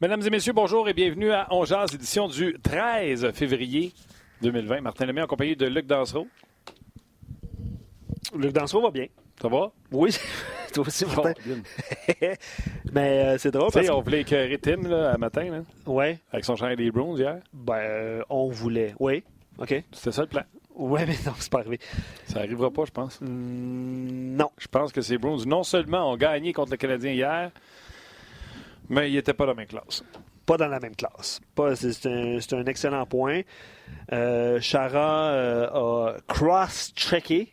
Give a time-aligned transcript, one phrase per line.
[0.00, 3.92] Mesdames et messieurs, bonjour et bienvenue à On Jazz, édition du 13 février
[4.42, 4.80] 2020.
[4.80, 6.28] Martin Lemay en compagnie de Luc Dansereau.
[8.36, 9.06] Luc Dansereau va bien.
[9.42, 9.72] Ça va?
[9.90, 10.16] Oui,
[10.72, 11.32] toi aussi, Martin.
[12.92, 15.60] Mais euh, c'est drôle Tu sais, on voulait écœurer Tim là, à matin, là.
[15.86, 17.38] Ouais, avec son chandail des Browns hier.
[17.52, 18.94] ben, euh, on voulait.
[19.00, 19.24] Oui,
[19.58, 19.82] OK.
[19.92, 20.42] C'était ça le plan.
[20.76, 21.80] Ouais, mais non, c'est pas arrivé.
[22.26, 23.18] Ça arrivera pas, je pense.
[23.20, 24.50] Non.
[24.58, 27.50] Je pense que ces Browns, non seulement ont gagné contre le Canadien hier,
[28.88, 30.02] mais ils n'étaient pas dans la même classe.
[30.46, 31.40] Pas dans la même classe.
[31.74, 33.42] C'est, un, excellent point.
[34.12, 37.52] Euh, Chara euh, a cross-checké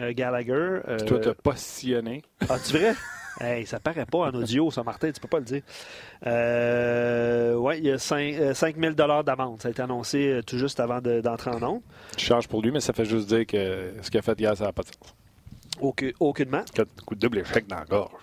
[0.00, 0.80] euh, Gallagher.
[0.88, 2.22] Euh, Toi, t'as positionné.
[2.48, 2.94] Ah, tu vrai?
[3.38, 5.60] Hey, ça paraît pas en audio, ça, Martin, tu peux pas le dire.
[6.26, 9.60] Euh, oui, il y a 5, 000 d'amende.
[9.60, 11.82] Ça a été annoncé euh, tout juste avant de- d'entrer en onde.
[12.16, 14.56] Tu changes pour lui, mais ça fait juste dire que ce qu'il a fait hier,
[14.56, 15.14] ça n'a pas de sens.
[15.80, 16.62] Aucun- aucunement.
[17.04, 18.22] Coup de double échec dans la gorge.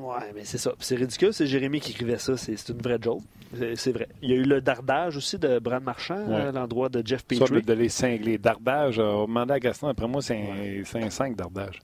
[0.00, 0.72] Ouais, mais c'est ça.
[0.78, 2.36] C'est ridicule, c'est Jérémy qui écrivait ça.
[2.36, 3.22] C'est une vraie joke.
[3.74, 4.08] C'est- vrai.
[4.22, 6.36] Il y a eu le dardage aussi de Brad Marchand Ouais.
[6.42, 7.62] à l'endroit de Jeff Ça, Petrie.
[7.62, 8.36] de les cingler.
[8.38, 11.80] Dardage, on va demander à Gaston, après moi, c'est un, c'est un 5 dardage.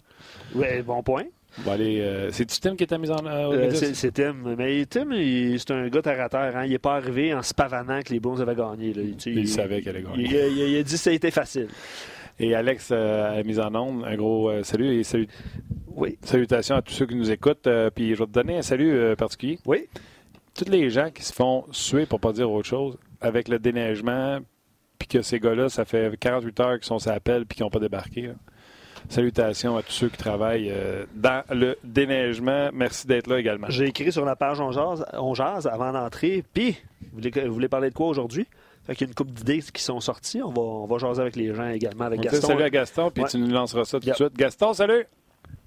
[0.55, 1.25] Ouais, bon point.
[1.59, 2.01] On va aller.
[2.01, 3.25] euh, C'est-tu Tim qui était mis en.
[3.27, 4.35] euh, Euh, c'est Tim.
[4.59, 5.07] Mais Tim,
[5.59, 6.57] c'est un gars terre à terre.
[6.57, 6.65] Hein.
[6.65, 8.93] Il n'est pas arrivé en se pavanant que les Blues avaient gagné.
[8.93, 9.03] là.
[9.27, 10.25] Il savait qu'elle allait gagner.
[10.25, 11.69] Il, il- il a dit que ça a été facile.
[12.41, 15.29] Et Alex, euh, à la mise en onde, un gros euh, salut et salut-
[15.95, 16.19] Oui.
[16.23, 17.67] salutations à tous ceux qui nous écoutent.
[17.67, 19.59] Euh, puis je vais te donner un salut euh, particulier.
[19.67, 19.89] Oui.
[20.57, 24.39] Tous les gens qui se font suer, pour pas dire autre chose, avec le déneigement,
[24.99, 27.71] puis que ces gars-là, ça fait 48 heures qu'ils sont sur appel puis qu'ils n'ont
[27.71, 28.23] pas débarqué.
[28.29, 28.35] là.
[29.09, 32.71] Salutations à tous ceux qui travaillent euh, dans le déneigement.
[32.73, 33.67] Merci d'être là également.
[33.69, 36.43] J'ai écrit sur la page On Jazz avant d'entrer.
[36.55, 36.77] Puis,
[37.13, 38.47] vous voulez, vous voulez parler de quoi aujourd'hui?
[38.87, 40.43] Fait qu'il y a une couple d'idées qui sont sorties.
[40.43, 42.47] On va, on va jaser avec les gens également, avec On Gaston.
[42.49, 43.29] salut à Gaston, puis Ouais.
[43.29, 44.37] tu nous lanceras ça tout de suite.
[44.37, 45.07] Gaston, salut!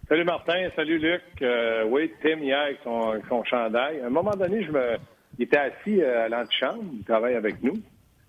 [0.09, 1.21] Salut Martin, salut Luc.
[1.41, 3.99] Euh, oui, Tim hier avec son, avec son chandail.
[3.99, 4.95] À un moment donné, je me,
[5.37, 7.73] il était assis euh, à l'antichambre, il travaille avec nous.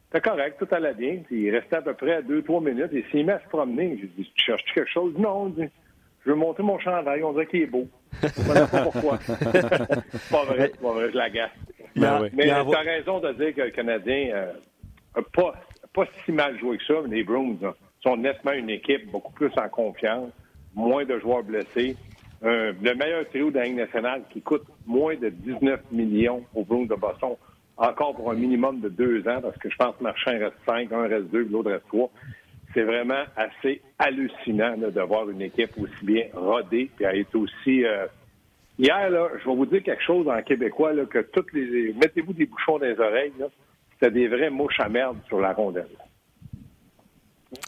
[0.07, 1.19] C'était correct, tout allait bien.
[1.31, 3.97] Il restait à peu près deux, trois minutes et s'il met à se promener.
[4.01, 5.15] J'ai dit, tu cherches quelque chose?
[5.19, 5.69] Non, dit,
[6.25, 7.87] je veux montrer mon chandail, on dirait qu'il est beau.
[8.23, 9.19] Je ne pas pourquoi.
[9.21, 9.39] c'est
[10.31, 11.51] pas vrai, c'est pas vrai, je l'agace.
[11.95, 12.29] Ben oui.
[12.33, 14.53] Mais il tu as raison de dire que le Canadien euh,
[15.15, 15.55] a pas,
[15.95, 19.33] pas si mal joué que ça, mais les Browns là, sont nettement une équipe beaucoup
[19.33, 20.33] plus en confiance,
[20.79, 21.97] moins de joueurs blessés.
[22.45, 26.65] Euh, le meilleur trio de la Ligue nationale qui coûte moins de 19 millions aux
[26.65, 27.35] Browns de Boston,
[27.77, 30.93] encore pour un minimum de deux ans, parce que je pense que Marchand reste cinq,
[30.93, 32.11] un reste deux, l'autre reste trois.
[32.75, 37.35] C'est vraiment assez hallucinant là, de voir une équipe aussi bien rodée, puis elle est
[37.35, 37.85] aussi...
[37.85, 38.07] euh,
[38.81, 41.93] Hier, là, je vais vous dire quelque chose en québécois, là, que toutes les.
[41.95, 43.33] Mettez-vous des bouchons dans les oreilles.
[43.95, 45.89] C'était des vraies mouches à merde sur la rondelle.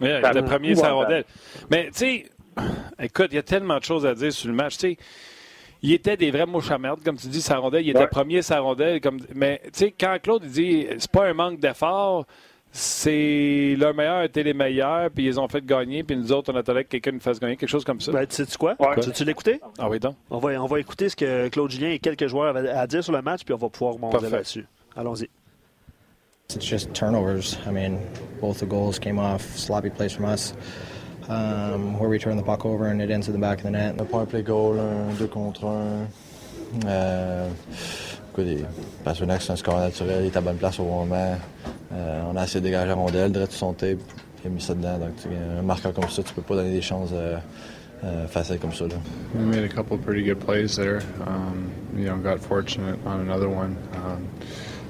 [0.00, 1.24] Ouais, le premier, c'est la rondelle.
[1.68, 2.24] Mais, tu sais,
[3.00, 4.74] écoute, il y a tellement de choses à dire sur le match.
[4.78, 4.96] Tu sais,
[5.82, 7.84] il était des vrais mouches à merde, comme tu dis, sa rondelle.
[7.84, 8.06] Il était Ouais.
[8.08, 9.00] premier, sa rondelle.
[9.00, 9.18] Comme...
[9.34, 12.26] Mais, tu sais, quand Claude il dit c'est pas un manque d'effort,
[12.72, 16.56] c'est leur meilleur était les meilleurs, puis ils ont fait gagner, puis nous autres, on
[16.56, 18.12] attendait que quelqu'un nous fasse gagner, quelque chose comme ça.
[18.12, 18.76] Ben, tu sais quoi?
[18.78, 18.94] Ouais.
[19.12, 19.60] Tu l'écouter?
[19.78, 20.14] Ah oui, donc.
[20.30, 23.02] On va, on va écouter ce que Claude Julien et quelques joueurs avaient à dire
[23.02, 24.30] sur le match, puis on va pouvoir Parfait.
[24.30, 24.66] là-dessus.
[24.96, 25.28] Allons-y.
[26.54, 27.56] It's just turnovers.
[27.66, 27.98] I mean,
[28.40, 30.54] both the goals came off sloppy plays from us,
[31.28, 33.70] um, where we turn the puck over and it ends in the back of the
[33.70, 33.98] net.
[34.00, 36.06] Un point play goal, un 2 contre 1.
[36.86, 37.48] Euh,
[38.32, 38.64] écoute, il-
[39.04, 41.36] Pasternak, c'est un score naturel, il est à bonne place au bon moment.
[41.92, 43.98] Euh, on a assez dégagé la rondelle, direct sur son tape,
[44.44, 44.98] il a mis ça dedans.
[44.98, 45.12] Donc,
[45.58, 47.36] un marqueur comme ça, tu peux pas donner des chances euh,
[48.04, 48.84] euh, faciles comme ça.
[48.86, 48.94] Là.
[49.34, 51.00] We made a couple of pretty good plays there.
[51.26, 53.76] Um, you know, got fortunate on another one.
[53.94, 54.28] Um,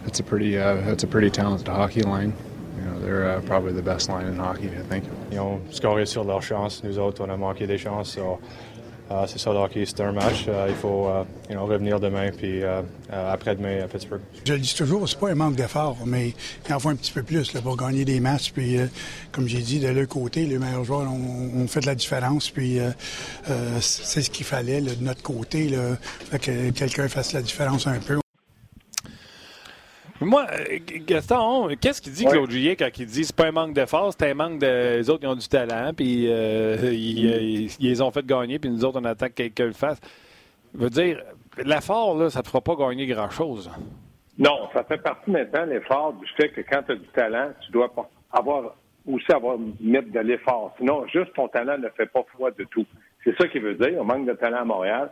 [0.06, 2.32] it's a pretty, uh, it's a pretty talented hockey line.
[2.80, 5.04] You know, they're uh, probably the best line in hockey, I think.
[5.30, 6.82] Ils ont scoré sur leur chance.
[6.82, 8.14] Nous autres, on a manqué des chances.
[8.14, 8.40] So,
[9.10, 10.46] euh, c'est ça le hockey, c'est un match.
[10.48, 11.08] Euh, il faut
[11.48, 12.62] you know, revenir demain puis
[13.12, 14.20] après-demain à Pittsburgh.
[14.44, 16.32] Je le dis toujours, c'est pas un manque d'effort, mais
[16.68, 18.52] il en faut un petit peu plus là, pour gagner des matchs.
[18.52, 18.86] Puis, euh,
[19.32, 22.50] comme j'ai dit, de leur côté, les meilleurs joueurs ont, ont fait de la différence.
[22.50, 22.90] Puis, euh,
[23.50, 25.68] euh, c'est ce qu'il fallait là, de notre côté.
[25.68, 25.96] Là,
[26.30, 28.20] Fait que quelqu'un fasse la différence un peu.
[30.20, 32.32] Moi, euh, Gaston, qu'est-ce qu'il dit, Ouais.
[32.32, 34.96] Claude Julien, quand il dit c'est pas un manque d'effort, c'est un manque de.
[34.98, 38.58] Les autres, ils ont du talent, puis euh, ils, ils- ils les ont fait gagner,
[38.58, 39.98] puis nous autres, on attend que quelqu'un le fasse.
[40.74, 41.22] veut dire,
[41.64, 43.70] l'effort, là, ça te fera pas gagner grand-chose.
[44.38, 47.72] Non, ça fait partie maintenant, l'effort, du fait que quand tu as du talent, tu
[47.72, 47.90] dois
[48.32, 48.74] avoir
[49.06, 50.74] aussi avoir mettre de l'effort.
[50.78, 52.86] Sinon, juste ton talent ne fait pas foi de tout.
[53.24, 53.94] C'est ça qu'il veut dire.
[53.98, 55.10] On manque de talent à Montréal.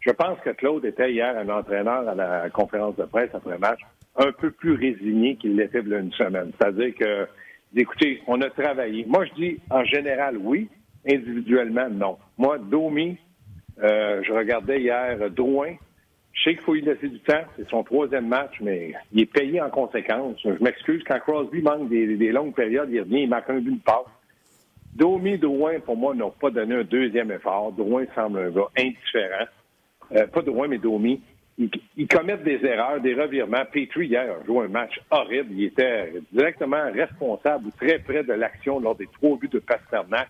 [0.00, 3.80] Je pense que Claude était hier un entraîneur à la conférence de presse après match,
[4.18, 6.50] un peu plus résigné qu'il l'était il y a une semaine.
[6.58, 7.26] C'est-à-dire que,
[7.74, 9.04] écoutez, on a travaillé.
[9.06, 10.68] Moi, je dis en général oui,
[11.08, 12.18] individuellement non.
[12.36, 13.16] Moi, Domi,
[13.82, 15.74] euh, je regardais hier Drouin.
[16.32, 17.42] Je sais qu'il faut lui laisser du temps.
[17.56, 20.36] C'est son troisième match, mais il est payé en conséquence.
[20.44, 23.82] Je m'excuse, quand Crosby manque des, longues périodes, il revient, il marque un but de
[23.82, 24.06] passe.
[24.94, 27.72] Domi, Drouin, pour moi, n'ont pas donné un deuxième effort.
[27.72, 29.46] Drouin semble un gars indifférent.
[30.12, 31.20] Euh, pas Drouin, mais Domi.
[31.58, 33.64] Ils, commettent des erreurs, des revirements.
[33.72, 35.52] Petrie, hier, a joué un match horrible.
[35.52, 40.28] Il était directement responsable ou très près de l'action lors des trois buts de Pasternak.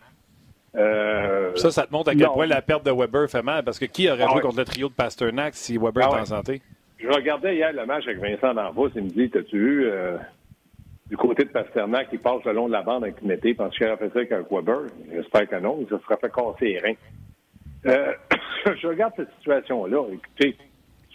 [0.75, 3.79] Euh, ça, ça te montre à quel point la perte de Weber fait mal, parce
[3.79, 6.27] que qui aurait ah joué contre le trio de Pasternak si Weber ah est en
[6.27, 6.63] santé?
[6.99, 10.17] Je regardais hier le match avec Vincent D'Anvos et me dit T'as-tu euh,
[11.07, 13.87] du côté de Pasternak qui passe le long de la bande avec Mété Parce qu'il
[13.87, 14.87] aurait fait ça avec Weber?
[15.13, 16.95] J'espère que non, il se serait fait casser les reins.
[17.87, 18.13] Euh,
[18.81, 20.05] je regarde cette situation-là.
[20.13, 20.57] Écoutez,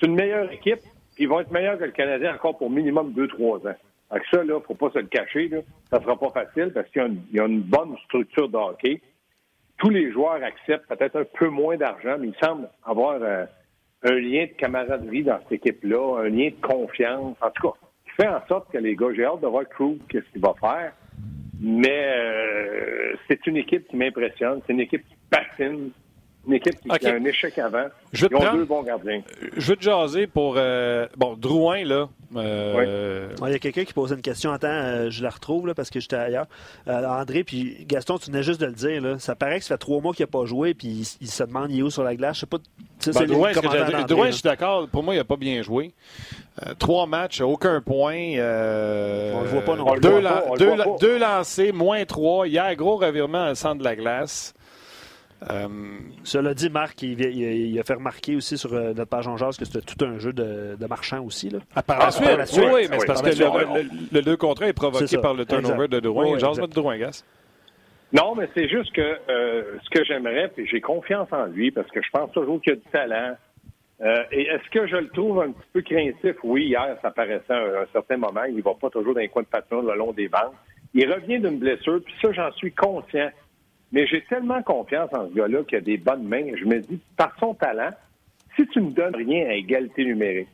[0.03, 0.81] c'est une meilleure équipe,
[1.17, 3.75] ils vont être meilleurs que le Canadien encore pour minimum 2-3 ans.
[4.09, 5.47] Avec ça, il ne faut pas se le cacher.
[5.47, 5.59] Là.
[5.89, 9.01] Ça sera pas facile parce qu'il y, a une bonne structure de hockey
[9.79, 13.45] tous les joueurs acceptent peut-être un peu moins d'argent, mais il semble avoir euh,
[14.03, 17.35] un lien de camaraderie dans cette équipe-là, un lien de confiance.
[17.41, 19.97] En tout cas, qui fait en sorte que les gars, j'ai hâte de voir Crew,
[20.07, 20.93] qu'est-ce qu'il va faire.
[21.59, 24.61] Mais euh, c'est une équipe qui m'impressionne.
[24.65, 25.91] C'est une équipe qui patine
[26.45, 27.85] une équipe qui a un échec avant.
[28.11, 29.21] Je Ils ont deux bons gardiens.
[29.55, 30.55] Je veux te jaser pour.
[30.57, 32.09] Euh, bon, Drouin, là.
[32.35, 33.29] Euh...
[33.45, 34.51] Il y a quelqu'un qui posait une question.
[34.51, 36.47] Attends, euh, je la retrouve là, parce que j'étais ailleurs.
[36.87, 39.01] Euh, André, puis Gaston, tu venais juste de le dire.
[39.01, 39.19] Là.
[39.19, 41.71] Ça paraît que ça fait trois mois qu'il n'a pas joué, puis il, se demande
[41.71, 42.35] il est où sur la glace?
[42.35, 42.57] Je sais pas.
[43.05, 43.51] Ben, Drouin,
[44.07, 44.87] Drouin je suis d'accord.
[44.89, 45.93] Pour moi, il n'a pas bien joué.
[46.79, 48.15] trois matchs, aucun point.
[48.15, 50.21] On le voit pas non deux,
[50.57, 52.47] deux, deux, lancés, moins trois.
[52.47, 54.53] Hier, gros revirement au centre de la glace.
[55.49, 55.67] Euh,
[56.23, 59.65] Cela dit, Marc, il, a fait remarquer aussi sur euh, notre page en jazz que
[59.65, 61.49] c'était tout un jeu de, marchand aussi.
[61.49, 61.59] Là.
[61.75, 63.29] Ah, par, la suite, oui, mais c'est parce que
[64.13, 66.37] le, deux contre est provoqué par le turnover de Drouin.
[66.37, 67.23] Jazz notre Drouin, Gas.
[68.11, 71.89] Non, mais c'est juste que euh, ce que j'aimerais, puis j'ai confiance en lui parce
[71.89, 73.35] que je pense toujours qu'il a du talent.
[74.31, 76.35] et est-ce que je le trouve un petit peu craintif?
[76.43, 78.43] Oui, hier, ça paraissait à un, certain moment.
[78.47, 80.53] Il ne va pas toujours dans les coins de patron le long des bancs.
[80.93, 83.31] Il revient d'une blessure, puis ça, j'en suis conscient.
[83.93, 86.43] Mais j'ai tellement confiance en ce gars-là qu'il a des bonnes mains.
[86.59, 87.91] Je me dis, par son talent,
[88.55, 90.49] si tu ne donnes rien à égalité numérique,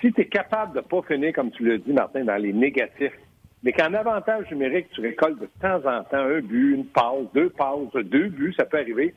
[0.00, 2.52] si tu es capable de ne pas finir, comme tu l'as dit, Martin, dans les
[2.52, 3.12] négatifs,
[3.64, 7.50] mais qu'en avantage numérique, tu récoltes de temps en temps un but, une passe, deux
[7.50, 9.14] passes, deux buts, ça peut arriver,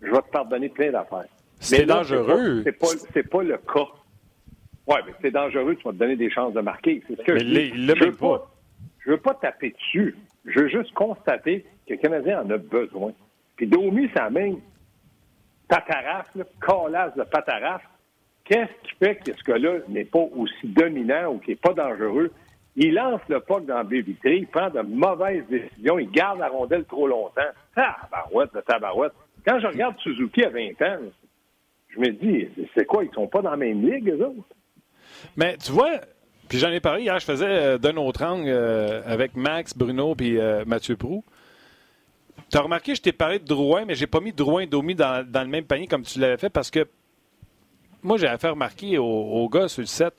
[0.00, 1.26] je vais te pardonner plein d'affaires.
[1.60, 2.62] C'est dangereux.
[2.64, 3.88] C'est pas, pas, pas, le cas.
[4.86, 7.02] Oui, mais c'est dangereux, tu vas te donner des chances de marquer.
[7.06, 8.50] C'est ce que mais je, il le pas.
[9.04, 10.16] Je veux pas taper dessus.
[10.46, 13.12] Je veux juste constater que le Canadien en a besoin.
[13.56, 14.58] Puis Domi, ça même
[15.68, 16.26] pataraf,
[16.60, 17.82] calasse de pataraf.
[18.44, 22.30] Qu'est-ce qui fait que ce gars-là n'est pas aussi dominant ou qui n'est pas dangereux?
[22.74, 26.48] Il lance le puck dans le vitrée, il prend de mauvaises décisions, il garde la
[26.48, 27.40] rondelle trop longtemps.
[27.74, 29.12] Tabarouette, le tabarouette.
[29.46, 30.98] Quand je regarde Suzuki à 20 ans,
[31.88, 34.56] je me dis, c'est quoi, ils sont pas dans la même ligue, eux autres?
[35.36, 36.00] Mais tu vois,
[36.48, 40.14] puis j'en ai parlé hier, je faisais euh, d'un autre angle euh, avec Max, Bruno
[40.14, 41.24] puis euh, Mathieu Prou.
[42.52, 44.94] Tu as remarqué, je t'ai parlé de Drouin, mais j'ai pas mis Drouin et Domi
[44.94, 46.86] dans, le même panier comme tu l'avais fait parce que
[48.02, 50.12] moi, j'ai fait remarquer aux, gars sur le set.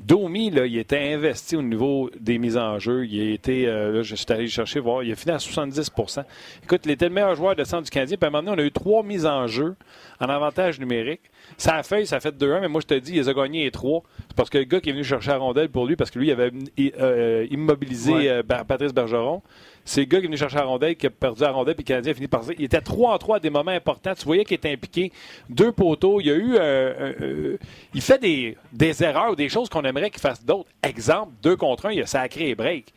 [0.00, 3.04] Domi, là, il était investi au niveau des mises en jeu.
[3.06, 6.24] Il a été, là, je suis allé chercher voir, il a fini à 70%
[6.62, 8.16] Écoute, il était le meilleur joueur de centre du Canadien.
[8.16, 9.76] Puis à un moment donné, on a eu trois mises en jeu
[10.20, 11.20] en avantage numérique.
[11.62, 13.70] Ça a fait, ça fait 2-1, mais moi, je te dis, il a gagné les
[13.70, 14.02] trois.
[14.26, 16.18] C'est parce que le gars qui est venu chercher la rondelle pour lui, parce que
[16.18, 16.50] lui, il avait
[16.98, 19.42] euh, immobilisé euh, Patrice Bergeron.
[19.84, 21.84] C'est le gars qui est venu chercher la rondelle, qui a perdu la rondelle, puis
[21.84, 24.12] le Canadien a fini par Il était 3 en 3 à des moments importants.
[24.12, 25.12] Tu voyais qu'il était impliqué.
[25.48, 26.20] Deux poteaux.
[26.20, 26.56] Il y a eu.
[26.58, 27.56] Euh,
[27.94, 30.68] il fait des, des erreurs ou des choses qu'on aimerait qu'il fasse d'autres.
[30.82, 32.92] Exemple, deux contre un, il a sacré et break.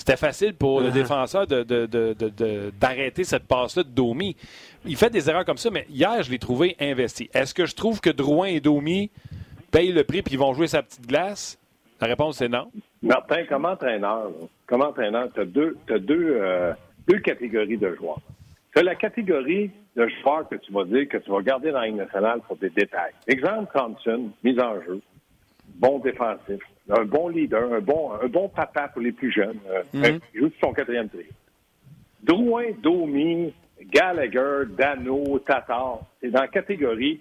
[0.00, 0.92] C'était facile pour le uh-huh.
[0.92, 1.46] défenseur
[2.80, 4.34] d'arrêter cette passe-là de Domi.
[4.86, 7.28] Il fait des erreurs comme ça, mais hier, je l'ai trouvé investi.
[7.34, 9.10] Est-ce que je trouve que Drouin et Domi
[9.70, 11.58] payent le prix puis ils vont jouer sa petite glace?
[12.00, 12.70] La réponse est non.
[13.02, 14.30] Martin, comme entraîneur,
[14.66, 16.72] comme entraîneur, tu as, deux, deux, euh,
[17.06, 18.22] deux catégories de joueurs.
[18.72, 21.82] Tu as la catégorie de joueurs que tu vas dire que tu vas garder dans
[21.82, 23.12] la nationale pour des détails.
[23.26, 25.02] Exemple, Thompson, mise en jeu,
[25.74, 29.58] bon défensif, un bon leader, un bon, un bon papa pour les plus jeunes.
[29.94, 31.24] Il joue son quatrième trio.
[32.22, 37.20] Drouin, Domi, Gallagher, Dano, Tatar, c'est dans la catégorie.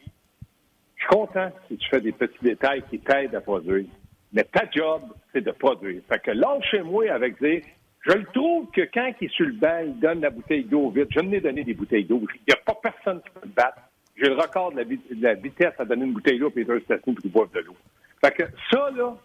[0.96, 3.86] Je suis content si tu fais des petits détails qui t'aident à produire.
[4.34, 6.02] Mais ta job, c'est de produire.
[6.10, 6.32] Fait que
[6.70, 7.62] chez moi avec dire,
[8.02, 10.90] je le trouve que quand il est sur le banc, il donne la bouteille d'eau
[10.90, 11.08] vite.
[11.12, 12.22] Je ai donné des bouteilles d'eau.
[12.34, 13.82] Il n'y a pas personne qui peut le battre.
[14.16, 14.86] J'ai le record de
[15.22, 17.76] la, vitesse à donner une bouteille d'eau à Peter Stastny pour qu'il boive de l'eau.
[18.24, 19.16] Fait que ça, là,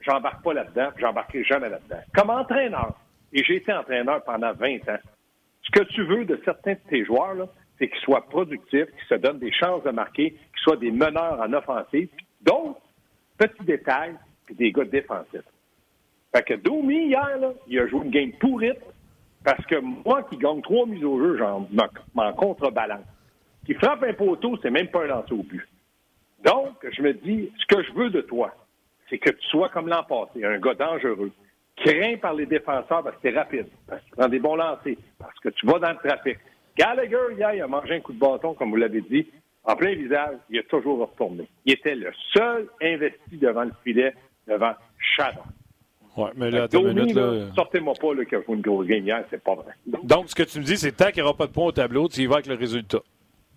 [0.00, 2.00] j'embarque pas là-dedans, j'embarquerai jamais là-dedans.
[2.14, 2.94] Comme entraîneur,
[3.32, 4.98] et j'ai été entraîneur pendant 20 ans,
[5.62, 9.14] ce que tu veux de certains de tes joueurs, c'est qu'ils soient productifs, qu'ils se
[9.14, 12.76] donnent des chances de marquer, qu'ils soient des meneurs en offensive, puis Donc,
[13.36, 14.14] petit détail,
[14.46, 15.42] puis des gars défensifs.
[16.34, 18.80] Fait que Domi, hier, il a joué une game pourrite
[19.44, 21.68] parce que moi qui gagne trois mises au jeu, j'en
[22.14, 23.06] m'en contrebalance.
[23.64, 25.66] Qui frappe un poteau, c'est même pas un lancer au but.
[26.44, 28.54] Donc, je me dis, ce que je veux de toi,
[29.08, 31.30] c'est que tu sois comme l'an passé, un gars dangereux,
[31.76, 34.56] craint par les défenseurs parce que tu es rapide, parce que tu prends des bons
[34.56, 36.38] lancers, parce que tu vas dans le trafic.
[36.76, 39.26] Gallagher, hier, il a mangé un coup de bâton, comme vous l'avez dit,
[39.64, 41.48] en plein visage, il a toujours retourné.
[41.64, 44.14] Il était le seul investi devant le filet,
[44.46, 44.72] devant
[45.16, 45.40] Shadow.
[46.16, 47.52] Oui, mais là, deux minutes, là...
[47.54, 49.72] Sortez-moi pas qu'il a joué une grosse game hier, c'est pas vrai.
[49.86, 51.72] Donc, ce que tu me dis, c'est tant qu'il n'y aura pas de points au
[51.72, 52.98] tableau, tu y vas avec le résultat.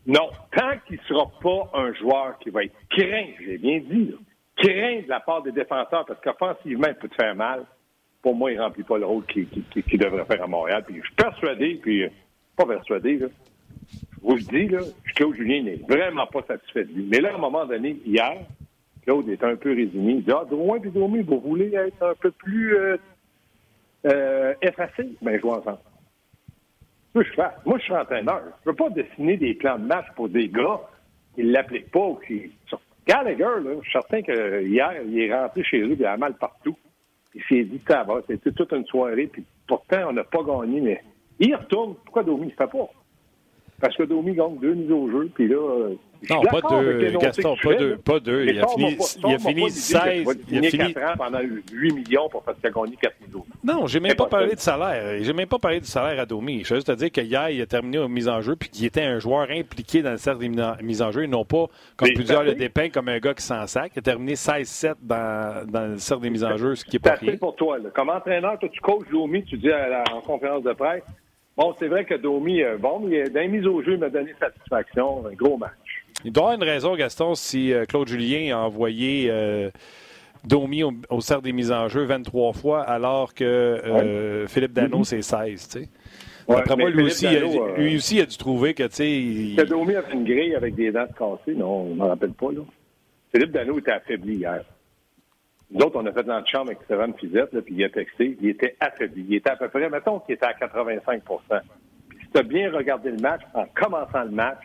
[0.06, 4.12] Non, tant qu'il ne sera pas un joueur qui va être craint, j'ai bien dit,
[4.12, 4.18] là,
[4.62, 7.66] craint de la part des défenseurs, parce qu'offensivement, il peut te faire mal.
[8.22, 10.84] Pour moi, il ne remplit pas le rôle qu'il devrait faire à Montréal.
[10.86, 12.06] Puis je suis persuadé, puis
[12.56, 13.28] pas persuadé, là,
[13.92, 14.80] je vous le dis, là,
[15.16, 17.08] Claude Julien n'est vraiment pas satisfait de lui.
[17.10, 18.38] Mais là, à un moment donné, hier,
[19.04, 20.14] Claude est un peu résigné.
[20.14, 22.98] Il dit Ah, Drouin et Domi, vous voulez être un peu plus euh,
[24.06, 25.10] euh, effacé?
[25.22, 25.80] Bien, jouons ensemble.
[27.14, 27.54] Que je fasse?
[27.66, 28.42] Moi, je suis entraîneur.
[28.64, 30.80] Je ne peux pas dessiner des plans de match pour des gars
[31.36, 32.52] qui ne l'appliquent pas ou qui.
[33.08, 36.78] Gallagher, là, je suis certain qu'hier, il est rentré chez eux, il a mal partout.
[37.34, 40.82] Il s'est dit, ça va, c'était toute une soirée, puis pourtant, on n'a pas gagné,
[40.82, 41.04] mais
[41.40, 41.96] il retourne.
[42.06, 42.90] Pourquoi Domi ne fait pas?
[43.82, 45.56] Parce que Domi gagne deux mises au jeu, puis là.
[45.56, 45.96] Euh,
[46.30, 48.46] non, pas deux, Gaston, pas deux, pas deux.
[48.46, 48.96] Il a fini,
[49.26, 50.44] il a fini 16.
[50.52, 51.40] Il a fini 4 ans pendant
[51.74, 53.54] 8 millions pour faire qu'il a gagné 4 mises au jeu.
[53.64, 55.24] Non, j'ai même pas, parlé de salaire.
[55.24, 56.64] J'ai même pas parlé du salaire à Domi.
[56.64, 58.86] Je veux juste te dire qu'hier, il a terminé aux mises en jeu, puis qu'il
[58.86, 60.52] était un joueur impliqué dans le cercle des
[60.84, 61.66] mises en jeu, et non pas,
[61.98, 63.92] comme plusieurs le dépeignent, comme un gars qui s'en sac.
[63.96, 67.00] Il a terminé 16-7 dans, dans le cercle des mises en jeu, ce qui est
[67.00, 67.36] pas rien.
[67.38, 67.80] Pour toi.
[67.80, 67.90] Là.
[67.96, 71.04] Comme entraîneur, toi, tu coaches Domi, tu dis en conférence de presse,
[71.62, 74.10] Bon, c'est vrai que Domi, euh, bon, mais dans les mises au jeu, il m'a
[74.10, 75.24] donné satisfaction.
[75.28, 75.72] Un gros match.
[76.26, 79.70] Il doit y avoir une raison, Gaston, si euh, Claude Julien a envoyé euh,
[80.44, 85.22] Domi au, au cercle des mises en jeu 23 fois, alors que Philippe Dano, c'est
[85.22, 85.90] 16, tu sais.
[86.50, 87.28] Après moi, lui aussi,
[87.78, 89.12] lui aussi, a dû trouver que, tu sais...
[89.12, 89.56] Il...
[89.58, 92.52] Domi a fait une grille avec des dents cassées, non, on ne m'en rappelle pas,
[92.52, 92.62] là.
[93.32, 94.64] Philippe Dano était affaibli hier.
[95.72, 98.38] Nous autres, on a fait dans la chambre avec Stéphane Fizette, puis il a texté.
[98.42, 99.26] Il était affaibli.
[99.28, 101.24] Il était à peu près, mettons qu'il était à 85
[102.10, 104.60] Puis si tu as bien regardé le match, en commençant le match,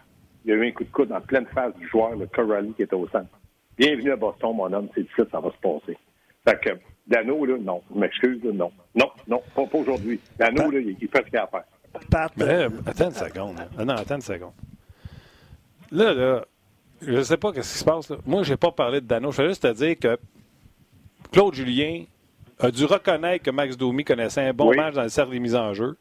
[0.45, 2.73] il y a eu un coup de coude en pleine face du joueur, le Corrali,
[2.75, 3.31] qui était au centre.
[3.79, 4.89] Bienvenue à Boston, mon homme.
[4.95, 5.97] C'est ça, ça va se passer.
[6.49, 6.71] Fait que,
[7.07, 7.83] Dano, là, non.
[7.95, 8.73] Je m'excuse, non.
[8.95, 10.21] Non, non, pas, aujourd'hui.
[10.39, 11.65] Dano, là, il, fait ce qu'il a à faire.
[12.37, 13.57] Mais, attends une seconde.
[13.79, 14.53] Non, attends une seconde.
[15.93, 16.45] Là, là,
[17.01, 18.11] je ne sais pas ce qui se passe.
[18.11, 18.17] Là.
[18.27, 19.31] Moi, je n'ai pas parlé de Dano.
[19.31, 20.19] Je veux juste te dire que
[21.33, 22.05] Claude Julien
[22.59, 25.57] a dû reconnaître que Max Domi connaissait un bon match dans le cercle des mises
[25.57, 25.97] en jeu.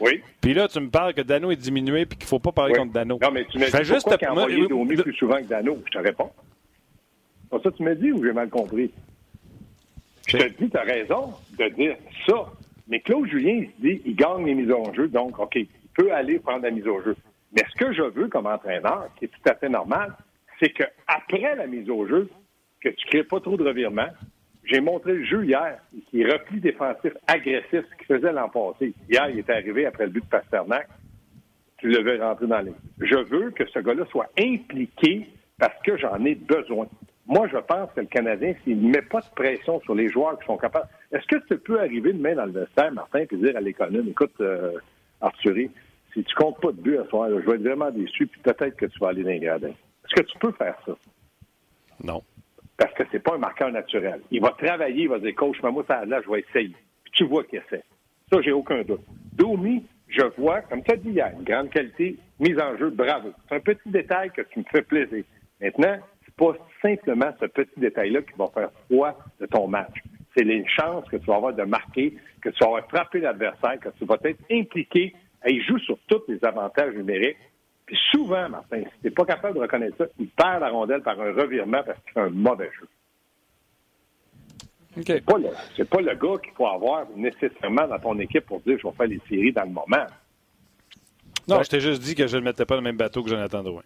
[0.00, 0.20] Oui.
[0.40, 2.74] Puis là, tu me parles que Dano est diminué et qu'il ne faut pas parler
[2.74, 3.18] contre Dano.
[3.22, 5.78] Non, mais tu me dis juste pourquoi envoyé Domi plus souvent que Dano?
[5.86, 6.30] Je te réponds.
[7.50, 8.90] Pas ça tu me dis ou j'ai mal compris?
[10.26, 12.46] Je te dis, tu as raison de dire ça.
[12.88, 15.68] Mais Claude Julien, il se dit, il gagne les mises en jeu, donc, OK, il
[15.94, 17.16] peut aller prendre la mise au jeu.
[17.52, 20.12] Mais ce que je veux comme entraîneur, qui est tout à fait normal,
[20.58, 22.28] c'est qu'après la mise au jeu,
[22.80, 24.10] que tu ne crées pas trop de revirements,
[24.64, 25.78] j'ai montré le jeu hier,
[26.08, 28.94] qui est repli défensif agressif, ce qu'il faisait l'an passé.
[29.10, 30.88] Hier, il est arrivé après le but de Pasternak.
[31.78, 32.72] Tu le veux rentrer dans les.
[33.00, 35.28] Je veux que ce gars-là soit impliqué
[35.58, 36.86] parce que j'en ai besoin.
[37.26, 40.38] Moi, je pense que le Canadien, s'il ne met pas de pression sur les joueurs
[40.38, 40.88] qui sont capables.
[41.10, 44.34] Est-ce que tu peux arriver demain dans le vestiaire, Martin, et dire à l'économie, écoute,
[44.40, 44.72] euh,
[45.20, 45.70] Arthurie,
[46.12, 48.76] si tu comptes pas de but à soir, je vais être vraiment déçu, puis peut-être
[48.76, 49.68] que tu vas aller dans les.
[49.68, 50.92] Est-ce que tu peux faire ça?
[52.02, 52.22] Non
[52.76, 54.20] parce que c'est pas un marqueur naturel.
[54.30, 56.74] Il va travailler, il va dire, coach, moi, ça, là, je vais essayer.
[57.04, 57.84] Puis tu vois qu'il essaie.
[58.32, 59.02] Ça, j'ai aucun doute.
[59.34, 63.32] Domi, je vois, comme tu as dit hier, une grande qualité, mise en jeu, bravo.
[63.48, 65.24] C'est un petit détail que tu me fais plaisir.
[65.60, 66.52] Maintenant, c'est pas
[66.82, 69.94] simplement ce petit détail-là qui va faire foi de ton match.
[70.36, 73.78] C'est les chances que tu vas avoir de marquer, que tu vas avoir frappé l'adversaire,
[73.80, 75.14] que tu vas être impliqué.
[75.46, 77.36] Il joue sur tous les avantages numériques.
[77.86, 81.02] Puis souvent, Martin, si tu n'es pas capable de reconnaître ça, il perd la rondelle
[81.02, 82.88] par un revirement parce qu'il fait un mauvais jeu.
[84.96, 85.22] Okay.
[85.76, 88.94] C'est pas, le gars qu'il faut avoir nécessairement dans ton équipe pour dire je vais
[88.94, 90.06] faire les séries dans le moment.
[91.48, 93.62] Non, je t'ai juste dit que je ne mettais pas le même bateau que Jonathan
[93.62, 93.82] Drouin.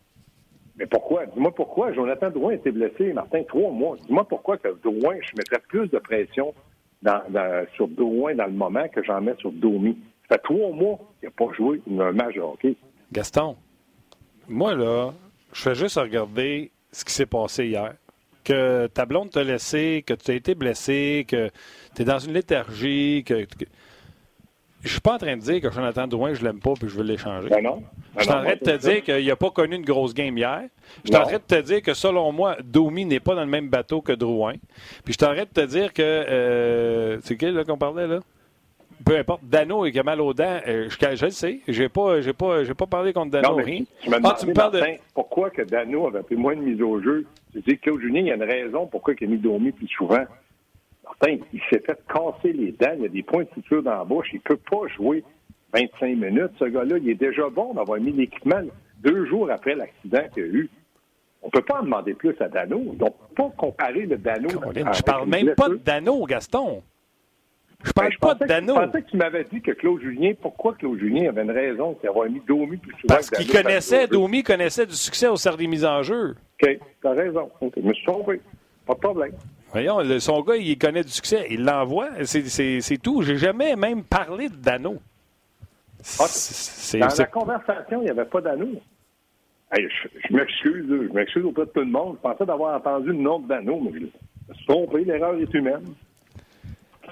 [0.76, 1.26] Mais pourquoi?
[1.26, 1.92] Dis-moi pourquoi.
[1.92, 3.96] Jonathan Drouin été blessé, Martin, trois mois.
[4.06, 6.54] Dis-moi pourquoi que Drouin, je mettrais plus de pression
[7.74, 9.98] sur Drouin dans le moment que j'en mets sur Domi.
[10.28, 12.76] Ça fait trois mois qu'il n'a pas joué un match de hockey.
[13.12, 13.56] Gaston,
[14.48, 15.12] moi, là,
[15.52, 17.94] je fais juste regarder ce qui s'est passé hier.
[18.44, 21.50] Que ta blonde t'a laissé, que tu as été blessé, que
[21.94, 23.46] tu es dans une léthargie, que,
[24.82, 26.94] je suis pas en train de dire que Jonathan Drouin, je l'aime pas puis je
[26.94, 27.48] veux l'échanger.
[27.48, 27.82] Ben non.
[28.16, 30.62] je suis en train de te dire qu'il n'a pas connu une grosse game hier.
[31.04, 33.50] Je suis en train de te dire que selon moi, Domi n'est pas dans le
[33.50, 34.54] même bateau que Drouin.
[35.04, 36.02] Puis je suis en train de te dire que.
[36.02, 38.20] Euh, c'est qui là qu'on parlait là?
[39.04, 41.60] Peu importe, Dano et mal aux dents, euh, je, je, le sais.
[41.68, 43.50] J'ai pas, j'ai pas, j'ai pas parlé contre Dano.
[43.50, 43.84] Non, rien.
[44.00, 44.82] Tu, ah, tu me parles de...
[45.14, 47.26] pourquoi que Dano avait pris moins de mise au jeu?
[47.52, 49.72] Tu dis que Claude Julien, il y a une raison pourquoi il a mis Domi
[49.72, 50.24] plus souvent.
[51.04, 54.04] Martin, il s'est fait casser les dents, il a des points de suture dans la
[54.04, 55.24] bouche, il peut pas jouer
[55.72, 56.52] 25 minutes.
[56.58, 58.60] Ce gars-là, il est déjà bon d'avoir mis l'équipement
[58.98, 60.70] deux jours après l'accident qu'il a eu.
[61.42, 62.78] On ne peut pas en demander plus à Dano.
[62.94, 64.48] Donc, pas comparer le Dano.
[64.48, 66.82] Colin, je parle même pas de Dano, Gaston.
[67.84, 68.74] Je parle ben, pas de Dano.
[68.74, 71.96] Je pensais que tu m'avais dit que Claude Julien, pourquoi Claude Julien avait une raison
[72.02, 75.68] d'avoir mis Domi plus souvent Parce qu'il connaissait, Domi connaissait du succès au sein des
[75.68, 76.34] mises en jeu.
[76.60, 77.48] OK, t'as raison.
[77.62, 78.40] Je me suis trompé.
[78.84, 79.32] Pas de problème.
[79.70, 81.46] Voyons, son gars, il connaît du succès.
[81.50, 82.08] Il l'envoie.
[82.24, 83.22] C'est tout.
[83.22, 84.96] J'ai jamais même parlé de Dano.
[86.20, 86.26] Ah,
[86.94, 88.70] dans la conversation, il n'y avait pas d'anneau.
[89.72, 92.16] je, m'excuse, je m'excuse auprès de tout le monde.
[92.16, 95.84] Je pensais d'avoir entendu le nom d'anneau, mais je me suis trompé, l'erreur est humaine.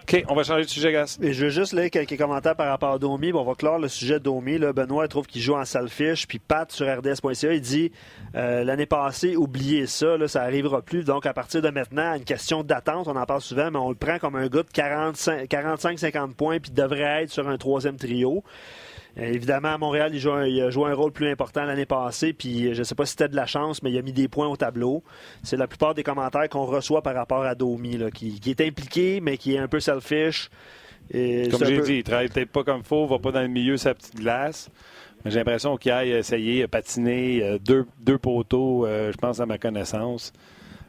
[0.02, 1.18] OK, on va changer de sujet, Gas.
[1.20, 3.32] Je veux juste lire quelques commentaires par rapport à Domi.
[3.32, 4.58] on va clore le sujet de Domi.
[4.58, 4.74] Là.
[4.74, 6.28] Benoît trouve qu'il joue en selfish.
[6.28, 7.92] Puis Pat sur RDS.ca, il dit
[8.34, 11.02] euh, l'année passée, oubliez ça, là, ça n'arrivera plus.
[11.02, 13.94] Donc, à partir de maintenant, une question d'attente, on en parle souvent, mais on le
[13.94, 18.44] prend comme un gars de 45-50 points puis devrait être sur un troisième trio.
[19.18, 22.74] Euh, évidemment, à Montréal, il, joue a joué un rôle plus important l'année passée, puis
[22.74, 24.46] je ne sais pas si c'était de la chance, mais il a mis des points
[24.46, 25.02] au tableau.
[25.42, 29.38] C'est la plupart des commentaires qu'on reçoit par rapport à Domi, qui, est impliqué, mais
[29.38, 30.50] qui est un peu selfish.
[31.10, 33.76] comme j'ai dit, il travaille peut-être pas comme il faut, va pas dans le milieu
[33.76, 34.68] sa petite glace.
[35.24, 39.46] Mais j'ai l'impression qu'il a essayé, patiner euh, deux, deux poteaux, euh, je pense, à
[39.46, 40.32] ma connaissance.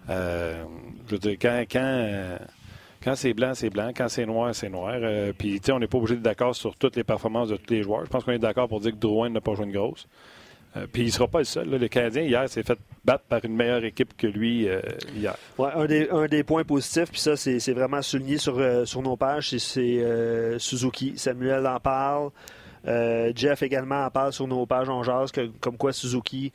[0.10, 0.66] je
[1.10, 2.38] veux dire, quand, quand
[3.08, 3.92] quand c'est blanc, c'est blanc.
[3.96, 4.96] Quand c'est noir, c'est noir.
[4.96, 7.56] Euh, puis, tu sais, on n'est pas obligé d'être d'accord sur toutes les performances de
[7.56, 8.04] tous les joueurs.
[8.04, 10.10] Je pense qu'on est d'accord pour dire que Drouin n'a pas joué une grosse.
[10.76, 11.70] Euh, puis il ne sera pas le seul.
[11.70, 14.82] Le Canadien, hier, s'est fait battre par une meilleure équipe que lui euh,
[15.16, 15.38] hier.
[15.58, 18.58] Ouais, un, des, points positifs, puis ça, c'est vraiment souligné sur,
[19.02, 21.14] nos pages, c'est Suzuki.
[21.16, 22.32] Samuel en parle.
[23.34, 26.52] Jeff également en parle sur nos pages On jase, que, comme quoi Suzuki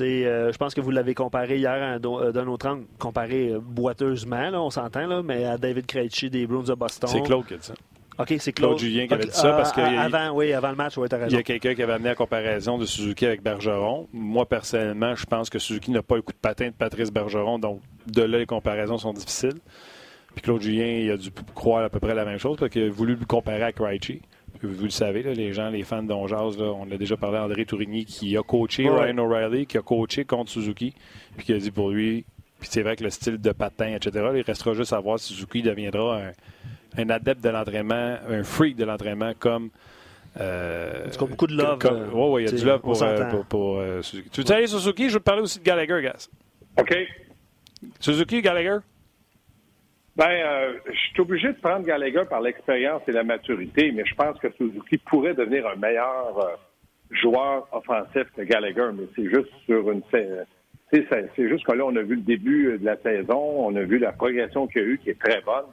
[0.00, 4.50] euh, je pense que vous l'avez comparé hier euh, d'un autre angle, comparé euh, boiteusement,
[4.54, 7.10] on s'entend, mais à David Krejci des Bruins de Boston.
[7.12, 7.74] C'est Claude qui a dit ça.
[8.18, 8.70] OK, c'est Claude.
[8.70, 9.80] Claude Julien qui avait dit ça parce que.
[9.80, 11.26] avant, oui, avant le match, oui, raison.
[11.28, 14.08] Il y a quelqu'un qui avait amené la comparaison de Suzuki avec Bergeron.
[14.12, 17.58] Moi, personnellement, je pense que Suzuki n'a pas le coup de patin de Patrice Bergeron,
[17.58, 19.58] donc de là, les comparaisons sont difficiles.
[20.34, 22.84] Puis Claude Julien, il a dû croire à peu près la même chose parce qu'il
[22.84, 24.20] a voulu le comparer à Krejci.
[24.62, 28.04] Vous le savez, les gens, les fans d'Onjaz, on a déjà parlé à André Tourigny
[28.04, 30.94] qui a coaché Ryan O'Reilly, qui a coaché contre Suzuki,
[31.36, 32.26] puis qui a dit pour lui,
[32.60, 35.32] puis c'est vrai que le style de patin, etc., il restera juste à voir si
[35.32, 36.20] Suzuki deviendra
[36.96, 39.70] un, adepte de l'entraînement, un freak de l'entraînement comme.
[40.38, 41.78] Euh, c'est beaucoup de love.
[42.12, 44.28] Oui, oui, il y a du love pour, euh, pour, euh, Suzuki.
[44.30, 45.08] Tu veux aller Suzuki?
[45.08, 46.28] Je veux te parler aussi de Gallagher, Gas.
[46.78, 46.94] OK.
[47.98, 48.78] Suzuki, Gallagher?
[50.20, 54.14] Ben, euh, je suis obligé de prendre Gallagher par l'expérience et la maturité, mais je
[54.14, 56.56] pense que Suzuki pourrait devenir un meilleur euh,
[57.10, 62.02] joueur offensif que Gallagher, mais c'est juste sur une c'est juste que là, on a
[62.02, 64.98] vu le début de la saison, on a vu la progression qu'il y a eu,
[64.98, 65.64] qui est très bonne,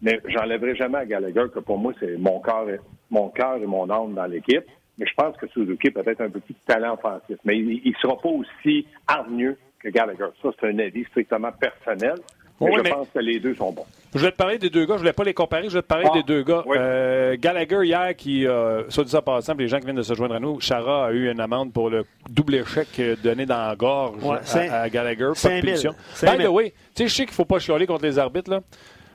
[0.00, 2.66] mais j'enlèverai jamais à Gallagher que pour moi, c'est mon cœur,
[3.10, 4.66] mon cœur et mon âme dans l'équipe.
[4.98, 8.16] Mais je pense que Suzuki a peut-être un de talent offensif, mais il ne sera
[8.16, 10.28] pas aussi hargneux que Gallagher.
[10.42, 12.14] Ça, c'est un avis strictement personnel
[12.60, 13.86] je pense que les deux sont bons.
[14.14, 14.94] Je vais te parler des deux gars.
[14.94, 15.68] Je ne voulais pas les comparer.
[15.68, 16.64] Je vais te parler des deux gars.
[16.66, 20.02] Euh, Gallagher, hier, qui, euh, soit dit ça par exemple, les gens qui viennent de
[20.02, 23.68] se joindre à nous, Chara a eu une amende pour le double échec donné dans
[23.68, 24.16] la gorge
[24.54, 25.32] à, Gallagher.
[25.40, 25.94] Pas de punition.
[26.22, 28.50] By the way, tu sais, je sais qu'il ne faut pas chialer contre les arbitres,
[28.50, 28.60] là.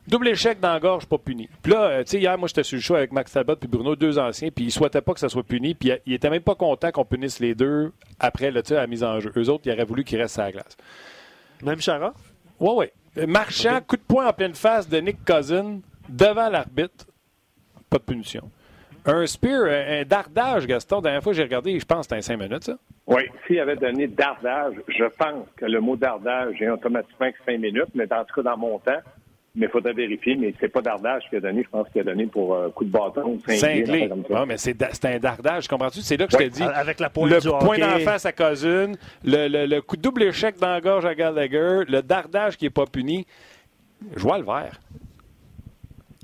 [0.07, 1.47] Double échec dans la gorge, pas puni.
[1.61, 3.69] Puis là, euh, tu sais, hier, moi, j'étais sur le show avec Max Talbot puis
[3.69, 6.41] Bruno, deux anciens, puis ils souhaitaient pas que ça soit puni, puis ils étaient même
[6.41, 9.31] pas contents qu'on punisse les deux après là, la mise en jeu.
[9.37, 10.75] Eux autres, ils auraient voulu qu'ils restent à la glace.
[11.61, 12.13] Même Chara?
[12.59, 12.85] Oui, oui.
[13.27, 17.05] Marchand, coup de poing en pleine face de Nick Cousin devant l'arbitre.
[17.89, 18.49] Pas de punition.
[19.05, 22.21] Un spear, un dardage, Gaston, la dernière fois que j'ai regardé, je pense que c'était
[22.21, 22.77] 5 minutes, ça.
[23.07, 27.89] Oui, s'il avait donné dardage, je pense que le mot dardage est automatiquement 5 minutes,
[27.95, 29.01] mais en tout cas, dans mon temps,
[29.53, 32.03] mais il faudrait vérifier, mais c'est pas dardage qu'il a donné, je pense qu'il a
[32.05, 33.37] donné pour un euh, coup de bâton.
[33.47, 34.09] Cinglé.
[34.29, 35.99] Non, mais c'est un dardage, comprends-tu?
[36.01, 36.63] C'est là que je t'ai dit.
[36.63, 40.57] Avec la pointe le point d'en face à Cousin, le, le, coup de double échec
[40.59, 43.25] dans la gorge à Gallagher, le dardage qui n'est pas puni.
[44.15, 44.79] Je vois le vert.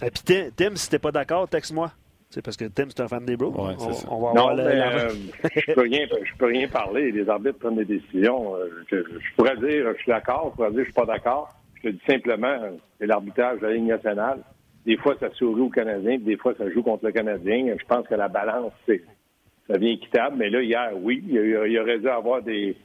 [0.03, 1.91] Et puis Tim, si t'es pas d'accord, texte-moi.
[2.29, 3.51] C'est parce que Tim, c'est un fan des Bros.
[3.51, 3.73] Ouais,
[4.09, 5.09] on, va non, mais, euh,
[5.55, 7.11] je peux rien, je peux rien parler.
[7.11, 8.55] Les arbitres prennent des décisions.
[8.55, 8.97] Euh, je,
[9.35, 10.49] pourrais dire, je suis d'accord.
[10.51, 11.49] Je pourrais dire, je suis pas d'accord.
[11.87, 12.57] Je te dis simplement,
[12.99, 14.39] c'est l'arbitrage de la Ligue nationale.
[14.85, 17.75] des fois, ça sourit au Canadien, des fois, ça joue contre le Canadien.
[17.79, 19.01] Je pense que la balance, c'est,
[19.67, 20.35] ça devient équitable.
[20.37, 22.75] Mais là, hier, oui, il, il aurait dû avoir des.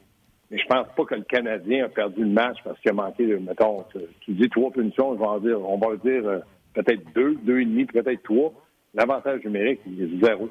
[0.50, 3.24] Mais je pense pas que le Canadien a perdu le match parce qu'il a manqué,
[3.38, 3.84] mettons,
[4.20, 6.38] tu, dis trois punitions, on va dire, on va dire euh,
[6.74, 8.52] peut-être deux, deux et demi, peut-être trois.
[8.94, 10.48] L'avantage numérique, il est zéro.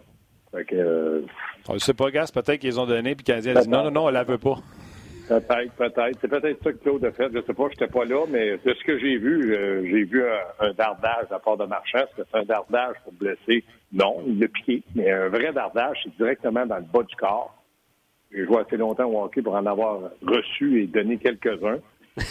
[0.51, 1.21] Fait que, euh,
[1.69, 3.83] on ne sait pas, Gas, peut-être qu'ils ont donné, puis le Canadien a dit non,
[3.83, 4.57] non, non, elle la veut pas.
[5.31, 6.17] Peut-être, peut-être.
[6.19, 7.29] C'est peut-être ça que Claude a fait.
[7.31, 9.81] Je ne sais pas, je n'étais pas là, mais de ce que j'ai vu, euh,
[9.85, 10.21] j'ai vu
[10.59, 12.03] un, dardage à part de Marchand.
[12.17, 13.63] C'est un dardage pour blesser?
[13.93, 14.83] Non, il l'a piqué.
[14.93, 17.55] Mais un vrai dardage, c'est directement dans le bas du corps.
[18.29, 21.79] J'ai joué assez longtemps au hockey pour en avoir reçu et donné quelques-uns.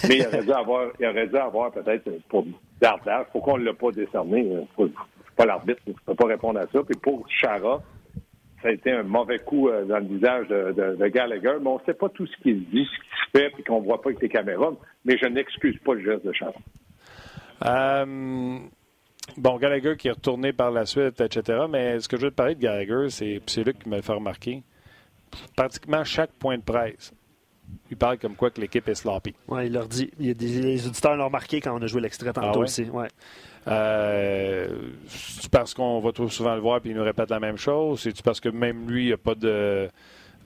[0.07, 2.45] Mais il aurait dû avoir, il aurait dû avoir peut-être pour
[2.83, 3.27] dardage.
[3.33, 4.43] Pourquoi on ne l'a pas décerné?
[4.43, 4.95] Ne suis
[5.37, 6.83] pas l'arbitre, ne peux pas répondre à ça.
[6.83, 7.81] Puis pour Chara,
[8.63, 11.85] ça a été un mauvais coup euh, dans le visage de, Gallagher, mais on ne
[11.85, 14.11] sait pas tout ce qu'il dit, ce qui se fait, puis qu'on ne voit pas
[14.11, 14.73] avec les caméras.
[15.05, 16.53] Mais je n'excuse pas le geste de Chara.
[17.65, 18.59] Euh,
[19.37, 21.65] bon, Gallagher qui est retourné par la suite, etc.
[21.71, 24.63] Mais ce que je veux te parler de Gallagher, c'est, lui qui m'a fait remarquer.
[25.57, 27.13] Pratiquement chaque point de presse,
[27.91, 29.35] il parle comme quoi que l'équipe est sloppy.
[29.49, 30.11] Oui, il leur dit.
[30.19, 32.65] Il y a des, les auditeurs l'ont remarqué quand on a joué l'extrait tantôt ah
[32.65, 32.85] aussi.
[32.85, 33.09] Ouais.
[33.69, 34.69] Euh,
[35.07, 38.01] c'est parce qu'on va trop souvent le voir et il nous répète la même chose?
[38.01, 39.89] C'est-tu parce que même lui, il n'y a pas de.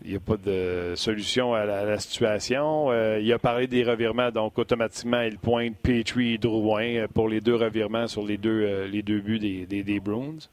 [0.07, 2.91] Il a pas de solution à la, situation?
[2.91, 7.41] Euh, il a parlé des revirements, donc automatiquement, il pointe Petrie et Drouin pour les
[7.41, 10.49] deux revirements sur les deux, euh, les deux buts des, des, Bruins.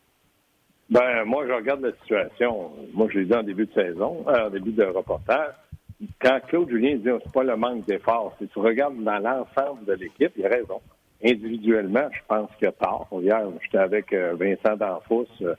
[0.90, 2.72] Ben, moi, je regarde la situation.
[2.94, 5.54] Moi, je l'ai dit en début de saison, en début de reportage.
[6.20, 9.94] Quand Claude Julien dit c'est pas le manque d'efforts, si tu regardes dans l'ensemble de
[9.94, 10.82] l'équipe, il a raison
[11.24, 13.08] individuellement, je pense qu'il a tort.
[13.22, 15.56] Hier, j'étais avec euh, Vincent Danfous, euh,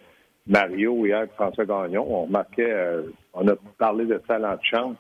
[0.46, 2.05] Mario, hier, François Gagnon.
[2.09, 3.02] On remarquait, euh,
[3.33, 4.96] on a parlé de talent de chance,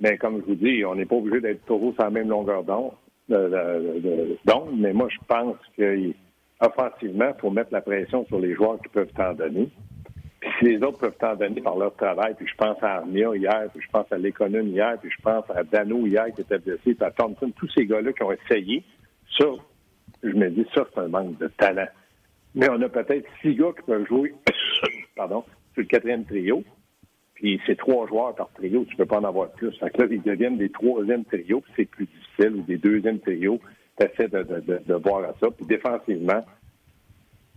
[0.00, 2.62] mais comme je vous dis, on n'est pas obligé d'être toujours sur la même longueur
[2.64, 2.92] d'onde.
[3.28, 9.12] mais moi, je pense qu'offensivement, il faut mettre la pression sur les joueurs qui peuvent
[9.16, 9.70] t'en donner.
[10.58, 13.68] Si les autres peuvent t'en donner par leur travail, puis je pense à Armia hier,
[13.72, 16.94] puis je pense à l'économie hier, puis je pense à Dano hier qui était blessé,
[16.94, 18.82] puis à Thompson, tous ces gars-là qui ont essayé,
[19.38, 19.46] ça,
[20.22, 21.88] je me dis, ça, c'est un manque de talent.
[22.54, 24.34] Mais on a peut-être six gars qui peuvent jouer
[25.16, 25.44] pardon,
[25.74, 26.64] sur le quatrième trio.
[27.34, 29.70] Puis c'est trois joueurs par trio, tu peux pas en avoir plus.
[29.78, 33.20] Fait que là, ils deviennent des troisièmes trios, puis c'est plus difficile, ou des deuxièmes
[33.20, 33.60] trios.
[33.98, 35.48] Tu essaies de, de, de, voir à ça.
[35.50, 36.44] Puis défensivement,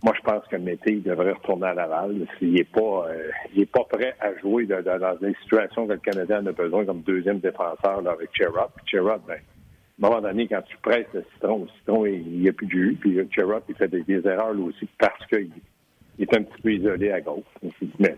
[0.02, 2.26] moi, je pense que Mété devrait retourner à Laval.
[2.40, 4.82] Il n'est pas, euh, pas prêt à jouer dans
[5.20, 8.70] des situations que le Canadien a besoin comme deuxième défenseur là, avec Sherrod.
[8.76, 12.40] Puis Sherrod, ben, à un moment donné, quand tu presses le citron, le citron, il
[12.40, 12.96] n'y a plus de jus.
[13.00, 15.50] Puis Cherrod, il fait des, erreurs lui aussi parce qu'il
[16.18, 17.44] est un petit peu isolé à gauche.
[18.00, 18.16] Mais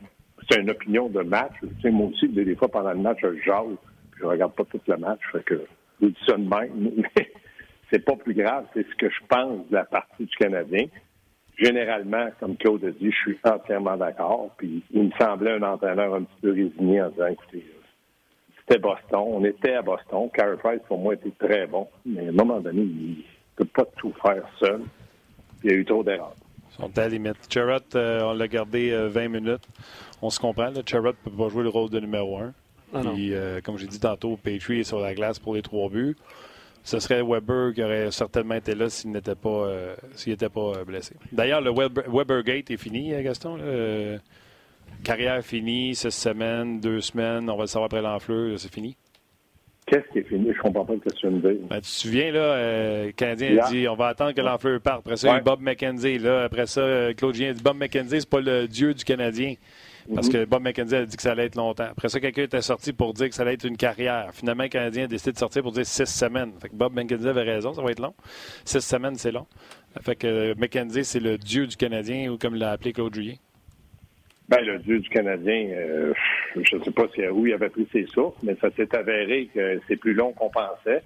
[0.48, 1.52] c'est une opinion de match.
[1.60, 3.76] Tu sais, moi aussi, des fois, pendant le match, je jase,
[4.18, 5.20] je regarde pas tout le match.
[5.32, 5.66] Fait que
[6.00, 6.94] je dis ça de même.
[7.14, 7.30] Mais
[7.90, 8.64] c'est pas plus grave.
[8.72, 10.86] C'est ce que je pense de la partie du Canadien.
[11.56, 14.50] Généralement, comme Claude a dit, je suis entièrement d'accord.
[14.56, 17.64] Puis il me semblait un entraîneur un petit peu résigné en disant, écoutez,
[18.58, 19.20] c'était Boston.
[19.26, 20.28] On était à Boston.
[20.32, 21.88] Carey Price, pour moi, était très bon.
[22.04, 23.24] Mais à un moment donné, il ne
[23.56, 24.80] peut pas tout faire seul.
[25.62, 26.34] Il y a eu trop d'erreurs.
[26.70, 27.36] Ils sont à la limite.
[27.48, 29.68] Charrot, euh, on l'a gardé 20 euh, minutes.
[30.22, 30.72] On se comprend.
[30.84, 32.52] Charrot ne peut pas jouer le rôle de numéro 1.
[32.94, 35.88] Ah Puis, euh, comme j'ai dit tantôt, Petrie est sur la glace pour les trois
[35.88, 36.16] buts.
[36.84, 39.70] Ce serait Weber qui aurait certainement été là s'il n'était pas,
[40.14, 41.16] s'il pas blessé.
[41.32, 43.58] D'ailleurs, le Weber, Gate est fini, Gaston
[45.02, 48.96] carrière finie, cette semaine, deux semaines, on va le savoir après l'enfleur, c'est fini?
[49.86, 50.50] Qu'est-ce qui est fini?
[50.52, 51.60] Je comprends pas ce que tu me dis.
[51.68, 54.80] Ben, tu te souviens, là, euh, le Canadien a dit on va attendre que l'enfleur
[54.80, 55.00] parte.
[55.00, 56.18] Après ça, il y a Bob McKenzie.
[56.18, 56.44] Là.
[56.44, 59.54] Après ça, euh, Claude Gien dit Bob McKenzie, c'est pas le dieu du Canadien.
[60.12, 61.88] Parce que Bob McKenzie a dit que ça allait être longtemps.
[61.90, 64.30] Après ça, quelqu'un était sorti pour dire que ça allait être une carrière.
[64.32, 66.52] Finalement, le Canadien a décidé de sortir pour dire six semaines.
[66.60, 68.14] Fait que Bob McKenzie avait raison, ça va être long.
[68.64, 69.46] Six semaines, c'est long.
[70.02, 73.34] Fait que McKenzie, c'est le dieu du Canadien, ou comme l'a appelé Claude Julien.
[74.48, 76.12] Ben, le dieu du Canadien, euh,
[76.54, 79.48] je ne sais pas si, où il avait pris ses sources, mais ça s'est avéré
[79.54, 81.02] que c'est plus long qu'on pensait.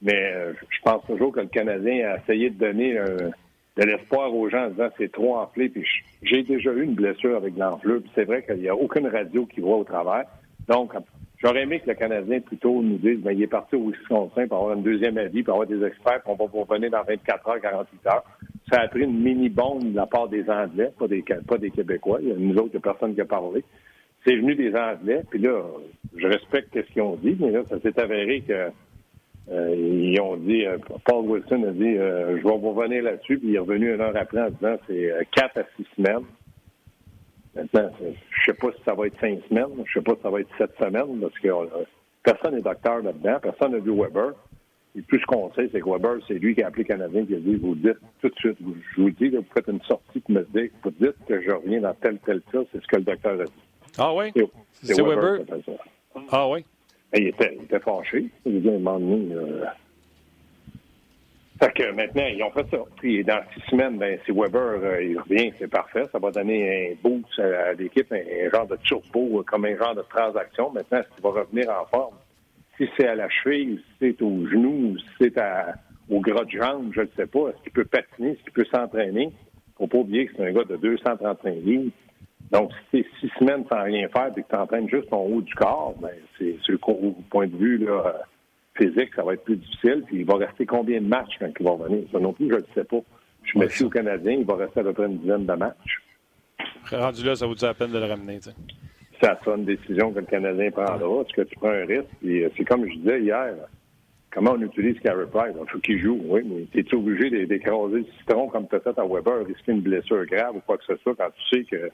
[0.00, 3.30] Mais euh, je pense toujours que le Canadien a essayé de donner euh,
[3.76, 5.68] de l'espoir aux gens en disant c'est trop enflé.
[5.68, 5.84] Puis
[6.22, 8.02] j'ai déjà eu une blessure avec l'enflure.
[8.14, 10.24] C'est vrai qu'il n'y a aucune radio qui voit au travers.
[10.68, 10.92] Donc,
[11.38, 14.58] j'aurais aimé que le Canadien plutôt nous dise ben, il est parti au Wisconsin pour
[14.58, 17.60] avoir une deuxième avis, pour avoir des experts, qu'on va vous revenir dans 24 heures,
[17.60, 18.24] 48 heures
[18.72, 22.18] ça a pris une mini-bombe de la part des Anglais, pas des, pas des Québécois.
[22.22, 23.64] Il y a nous autres, il n'y a personne qui a parlé.
[24.24, 25.62] C'est venu des Anglais, puis là,
[26.16, 28.70] je respecte ce qu'ils ont dit, mais là, ça s'est avéré que
[29.50, 33.38] euh, ils ont dit, euh, Paul Wilson a dit, euh, je vais vous revenir là-dessus,
[33.38, 36.24] puis il est revenu une heure après en disant c'est quatre à six semaines.
[37.54, 40.30] Maintenant, je sais pas si ça va être cinq semaines, je sais pas si ça
[40.30, 41.48] va être sept semaines, parce que
[42.22, 44.32] personne n'est docteur là-dedans, personne n'a vu Weber.
[44.94, 47.34] Et plus ce qu'on sait, c'est que Weber, c'est lui qui a appelé Canadien qui
[47.34, 50.20] a dit, vous dites tout de suite, vous, je vous dis, vous faites une sortie
[50.20, 52.96] qui me dit, vous dites que je reviens dans tel, tel cas, c'est ce que
[52.96, 53.52] le docteur a dit.
[53.98, 54.32] Ah oui?
[54.82, 55.40] C'est Weber?
[56.30, 56.64] Ah oui?
[57.14, 58.26] Il, était, il était fâché.
[58.46, 59.64] Il dit, à euh...
[61.62, 62.78] Fait que maintenant, ils ont fait ça.
[62.96, 66.06] Puis dans six semaines, ben, si Weber euh, il revient, c'est parfait.
[66.10, 70.02] Ça va donner un boost à l'équipe, un, genre de turbo, comme un genre de
[70.02, 70.70] transaction.
[70.72, 72.14] Maintenant, qu'il va revenir en forme?
[72.76, 75.74] Si c'est à la cheville, si c'est au genou, si c'est à,
[76.08, 77.50] au gras de jambe, je ne sais pas.
[77.50, 79.24] Est-ce qu'il peut patiner, est-ce qu'il peut s'entraîner?
[79.24, 81.92] Il ne faut pas oublier que c'est un gars de 235 livres.
[82.52, 85.40] Donc, si c'est six semaines sans rien faire et que tu entraînes juste ton haut
[85.40, 88.14] du corps, ben, c'est sur le point de vue là,
[88.74, 90.04] physique, ça va être plus difficile.
[90.06, 92.04] Puis il va rester combien de matchs quand il va revenir?
[92.12, 93.00] Ça non plus, je ne sais pas.
[93.44, 96.02] Je me suis au Canadien, il va rester à peu près une dizaine de matchs.
[96.90, 98.56] Rendu là, ça vaut la peine de le ramener, tu sais?
[99.20, 101.22] Ça sera une décision que le Canadien prendra.
[101.22, 102.10] Est-ce que tu prends un risque?
[102.20, 103.54] Puis c'est comme je disais hier,
[104.30, 105.54] comment on utilise Carey Price?
[105.58, 108.98] Il faut qu'il joue, oui, mais es-tu obligé d'écraser le citron comme tu as fait
[108.98, 111.90] à Weber, risquer une blessure grave ou quoi que ce soit quand tu sais que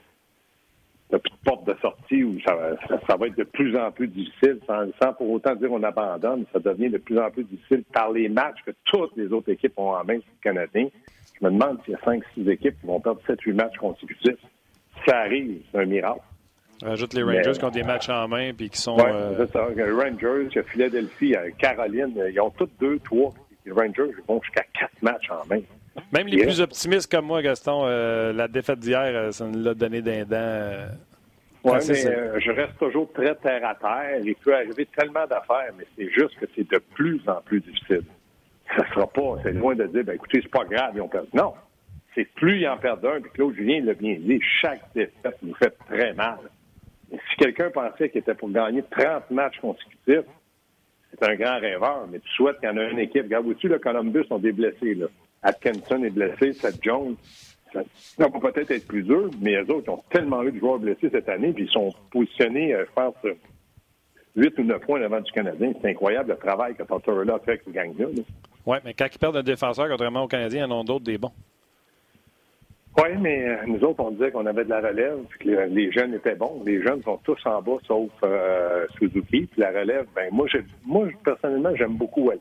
[1.11, 2.55] t'as plus de porte de sortie où ça,
[2.87, 5.83] ça, ça, va être de plus en plus difficile, sans, sans pour autant dire on
[5.83, 9.51] abandonne, ça devient de plus en plus difficile par les matchs que toutes les autres
[9.51, 10.89] équipes ont en main sur le Canadien.
[11.41, 14.41] Je me demande s'il y a 5-6 équipes qui vont perdre 7-8 matchs consécutifs.
[15.07, 16.21] Ça arrive, c'est un miracle.
[16.83, 18.97] Rajoute les Rangers Mais, qui ont des matchs en main puis qui sont.
[18.97, 19.35] Oui, euh...
[19.39, 19.67] c'est ça.
[19.75, 23.33] Les Rangers, Philadelphie, Caroline, ils ont tous deux, trois.
[23.65, 25.61] Les Rangers ils vont jusqu'à quatre matchs en main.
[26.13, 26.47] Même les yeah.
[26.47, 30.37] plus optimistes comme moi, Gaston, euh, la défaite d'hier, ça nous l'a donné d'un dent.
[30.37, 30.89] Euh,
[31.65, 34.21] oui, mais euh, je reste toujours très terre à terre.
[34.25, 38.05] Il peut arriver tellement d'affaires, mais c'est juste que c'est de plus en plus difficile.
[38.77, 41.29] Ça sera pas, c'est loin de dire, ben écoutez, c'est pas grave, ils ont perdu.
[41.33, 41.55] Non.
[42.15, 45.55] C'est plus ils en perdent un, puis Claude Julien l'a bien dit, chaque défaite nous
[45.55, 46.39] fait très mal.
[47.13, 50.27] Et si quelqu'un pensait qu'il était pour gagner 30 matchs consécutifs,
[51.11, 53.23] c'est un grand rêveur, mais tu souhaites qu'il y en ait une équipe.
[53.23, 55.07] Regarde, vois-tu, le Columbus ont des blessés, là.
[55.49, 57.17] Atkinson est blessé, Seth Jones.
[57.73, 57.83] Ça,
[58.19, 61.09] ça va peut-être être plus dur, mais eux autres ont tellement eu de joueurs blessés
[61.11, 63.15] cette année, puis ils sont positionnés, euh, je pense,
[64.37, 65.73] 8 ou 9 points devant du Canadien.
[65.81, 68.07] C'est incroyable le travail que Tortorella a fait avec ce gang-là.
[68.67, 71.19] Oui, mais quand ils perdent un défenseur, contrairement aux Canadiens, ils en ont d'autres des
[71.19, 71.33] bons.
[72.97, 75.67] Oui, mais euh, nous autres, on disait qu'on avait de la relève, puis que les,
[75.69, 76.63] les, jeunes étaient bons.
[76.67, 79.47] Les jeunes sont tous en bas, sauf euh, Suzuki.
[79.47, 80.47] Puis la relève, ben moi,
[80.85, 82.41] moi personnellement, j'aime beaucoup Wallet.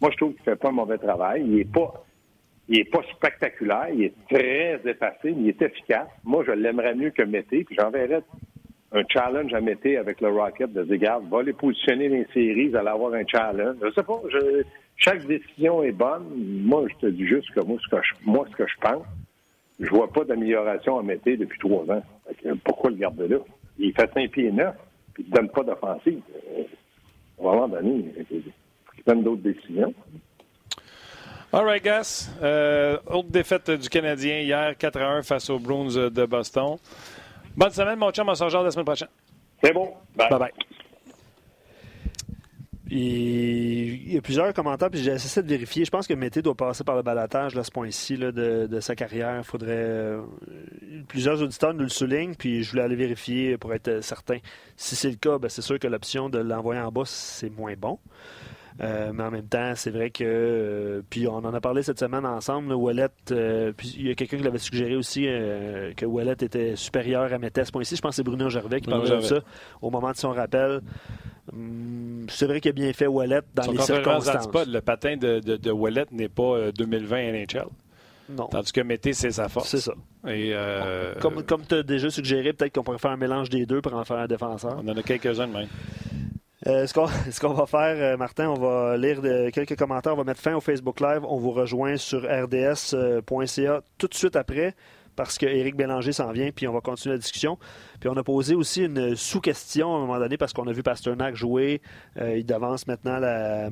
[0.00, 1.44] Moi, je trouve qu'il fait pas un mauvais travail.
[1.46, 1.92] Il est pas,
[2.70, 3.88] il est pas spectaculaire.
[3.92, 6.08] Il est très effacé, mais il est efficace.
[6.24, 7.64] Moi, je l'aimerais mieux que Mété.
[7.64, 8.22] Puis j'enverrais
[8.92, 12.68] un challenge à Mété avec le Rocket de dire, regarde, va les positionner les séries,
[12.68, 13.76] vous allez avoir un challenge.
[13.82, 14.62] Je sais pas, je,
[14.96, 16.24] chaque décision est bonne.
[16.64, 19.04] Moi, je te dis juste que moi, ce que je, moi, ce que je pense,
[19.80, 22.02] je vois pas d'amélioration à Mété depuis trois ans.
[22.64, 23.38] Pourquoi le garder là?
[23.78, 24.76] Il fait 5 pieds neuf,
[25.14, 26.20] puis il ne donne pas d'offensive.
[27.42, 28.42] À un moment donné, il
[29.04, 29.94] prennent d'autres décisions.
[31.52, 32.30] All right, Gas.
[32.42, 36.76] Euh, autre défaite du Canadien hier, 4 à 1 face aux Bruins de Boston.
[37.56, 38.28] Bonne semaine, mon chum.
[38.28, 39.08] On se rejoint la semaine prochaine.
[39.60, 39.92] C'est bon.
[40.14, 40.28] Bye.
[40.30, 40.38] bye.
[40.38, 40.52] bye.
[42.92, 45.84] Il y a plusieurs commentaires, puis j'ai essayé de vérifier.
[45.84, 48.94] Je pense que Mété doit passer par le balatage à ce point-ci de, de, sa
[48.94, 49.38] carrière.
[49.38, 49.70] Il faudrait.
[49.72, 50.22] Euh,
[51.08, 54.38] plusieurs auditeurs nous le soulignent, puis je voulais aller vérifier pour être certain.
[54.76, 57.74] Si c'est le cas, ben c'est sûr que l'option de l'envoyer en bas, c'est moins
[57.76, 57.98] bon.
[58.80, 60.24] Euh, mais en même temps, c'est vrai que.
[60.24, 62.72] Euh, puis on en a parlé cette semaine ensemble.
[62.72, 65.22] Wallet, euh, puis il y a quelqu'un qui l'avait suggéré aussi
[65.96, 67.38] que Wallet était supérieur à
[67.72, 67.96] point-ci.
[67.96, 69.40] Je pense que c'est Bruno Gervais qui Bruno parlait Gervais.
[69.40, 69.46] de ça
[69.82, 70.80] au moment de son rappel.
[71.52, 74.24] Hum, c'est vrai qu'il a bien fait Wallet dans Son les circonstances.
[74.24, 74.52] circonstances.
[74.52, 77.66] Pas, le patin de, de, de Wallet n'est pas 2020 NHL.
[78.30, 78.46] Non.
[78.46, 79.68] Tandis que Mété, c'est sa force.
[79.70, 79.92] C'est ça.
[80.28, 83.66] Et euh, Comme, comme tu as déjà suggéré, peut-être qu'on pourrait faire un mélange des
[83.66, 84.80] deux pour en faire un défenseur.
[84.84, 85.68] On en a quelques-uns de même.
[86.66, 90.12] Euh, ce qu'on va faire, euh, Martin, on va lire de, quelques commentaires.
[90.14, 91.24] On va mettre fin au Facebook Live.
[91.24, 94.74] On vous rejoint sur rds.ca tout de suite après
[95.16, 97.58] parce que Éric Bélanger s'en vient, puis on va continuer la discussion.
[98.00, 100.82] Puis on a posé aussi une sous-question à un moment donné parce qu'on a vu
[100.82, 101.82] Pasternak jouer.
[102.18, 103.68] Euh, il devance maintenant la.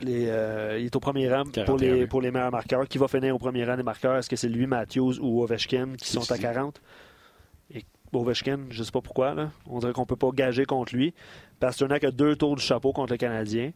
[0.00, 1.76] Les, euh, il est au premier rang pour 41.
[1.76, 2.86] les, pour les meilleurs marqueurs.
[2.86, 4.16] Qui va finir au premier rang des marqueurs?
[4.16, 6.42] Est-ce que c'est lui, Matthews ou Ovechkin qui sont à ici.
[6.42, 6.80] 40?
[7.74, 9.34] Et Ovechkin, je ne sais pas pourquoi.
[9.34, 9.50] Là.
[9.66, 11.14] On dirait qu'on ne peut pas gager contre lui.
[11.58, 13.72] Pasternak a deux tours du chapeau contre le Canadien.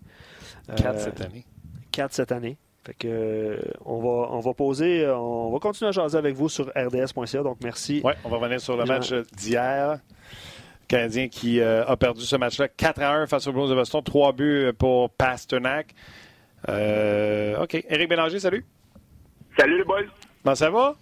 [0.77, 1.45] 4 Euh, cette année.
[1.91, 2.57] 4 cette année.
[2.85, 6.35] Fait que, euh, on, va, on va poser, euh, on va continuer à jaser avec
[6.35, 7.43] vous sur rds.ca.
[7.43, 8.01] Donc, merci.
[8.05, 9.93] Oui, on va revenir sur le match d'hier.
[9.93, 13.75] Le Canadien qui euh, a perdu ce match-là 4 à 1 face aux Bruins de
[13.75, 14.03] Boston.
[14.03, 15.95] Trois buts pour Pasternak.
[16.69, 17.75] Euh, OK.
[17.89, 18.65] Éric Bélanger, salut.
[19.57, 20.01] Salut les boys.
[20.43, 20.95] Comment ça va?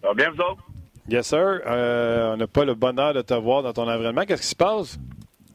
[0.00, 0.62] Ça va bien vous autres?
[1.08, 1.60] Yes, sir.
[1.66, 4.22] Euh, on n'a pas le bonheur de te voir dans ton environnement.
[4.24, 4.98] Qu'est-ce qui se passe?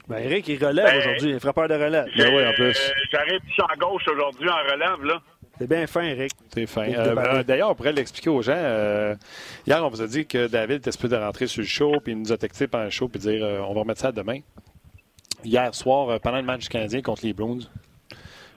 [0.08, 1.32] Ben, Eric, il relève Ben, aujourd'hui.
[1.32, 2.06] Il frappeur de relève.
[2.17, 2.78] Ben oui, en plus.
[2.80, 5.22] Euh, J'arrive champ gauche aujourd'hui en relève, là.
[5.60, 6.32] C'est bien fin, Eric.
[6.54, 6.88] C'est fin.
[6.88, 8.54] Euh, euh, D'ailleurs, on pourrait l'expliquer aux gens.
[8.56, 9.15] euh,
[9.65, 12.13] hier, on vous a dit que David était supposé de rentrer sur le show, puis
[12.13, 14.39] il nous a texté pendant le show, puis dire euh, on va remettre ça demain.
[15.43, 17.60] Hier soir, pendant le match du Canadien contre les Bruins,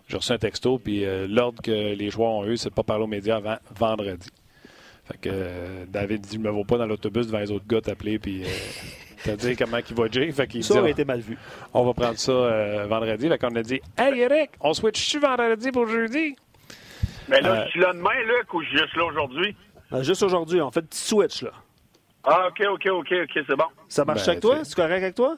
[0.09, 2.83] j'ai reçu un texto, puis euh, l'ordre que les joueurs ont eu, c'est de pas
[2.83, 4.29] parler aux médias avant vendredi.
[5.05, 7.81] Fait que euh, David dit Je me vois pas dans l'autobus devant les autres gars
[7.81, 8.45] t'appeler, puis.
[9.25, 10.33] T'as dit comment il va Jay.
[10.33, 11.37] Fait qu'il Ça dit, aurait été mal vu.
[11.75, 13.29] on va prendre ça euh, vendredi.
[13.29, 16.37] Fait qu'on a dit Hey Eric, on switch-tu vendredi pour jeudi?
[17.29, 19.55] Mais là, Euh, je suis là demain, Luc, ou je suis juste là aujourd'hui?
[19.93, 21.51] Euh, Juste aujourd'hui, on fait un petit switch, là.
[22.25, 23.65] Ah, OK, OK, OK, OK, c'est bon.
[23.89, 24.65] Ça marche Ben, avec toi?
[24.65, 25.37] c'est- correct avec toi?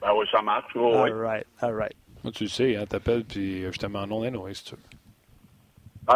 [0.00, 0.70] Ben oui, ça marche.
[0.74, 1.10] Oh, oui.
[1.10, 1.94] All right, all right.
[2.24, 4.64] Moi, tu le sais, hein, t'appelles, puis euh, je te mets en nom anyway, si
[4.64, 4.80] tu veux.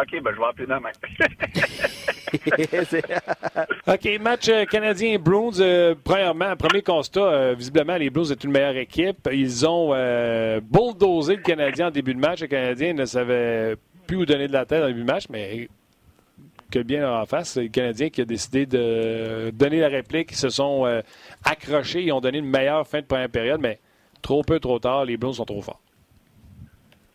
[0.01, 0.91] OK, ben je vais appeler demain.
[3.87, 5.59] OK, match euh, canadien-Bruins.
[5.59, 9.29] euh, premièrement, premier constat, euh, visiblement, les Blues est une meilleure équipe.
[9.31, 12.41] Ils ont euh, bulldozé le Canadien en début de match.
[12.41, 13.75] Le Canadien ne savait
[14.07, 15.67] plus où donner de la tête en début de match, mais
[16.71, 20.31] que bien en face, c'est le Canadien qui a décidé de donner la réplique.
[20.31, 21.01] Ils se sont euh,
[21.43, 22.03] accrochés.
[22.03, 23.79] Ils ont donné une meilleure fin de première période, mais
[24.21, 25.05] trop peu, trop tard.
[25.05, 25.79] Les Blues sont trop forts.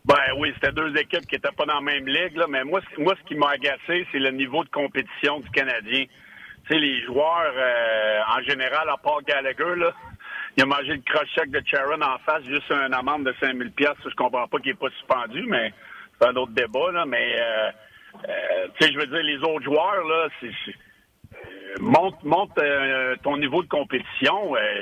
[0.05, 2.81] Ben oui, c'était deux équipes qui n'étaient pas dans la même ligue, là, mais moi,
[2.97, 6.05] moi, ce qui m'a agacé, c'est le niveau de compétition du Canadien.
[6.05, 9.93] Tu sais, les joueurs, euh, en général, à part Gallagher, là,
[10.57, 13.91] il a mangé le crochet de Charon en face, juste un amende de 5000 pièces.
[14.03, 15.71] Je comprends pas qu'il n'est pas suspendu, mais
[16.19, 17.69] c'est un autre débat, là, mais, euh,
[18.27, 20.51] euh, tu sais, je veux dire, les autres joueurs, là, c'est...
[20.65, 20.75] c'est-
[21.33, 24.55] euh, monte monte euh, ton niveau de compétition.
[24.57, 24.81] euh,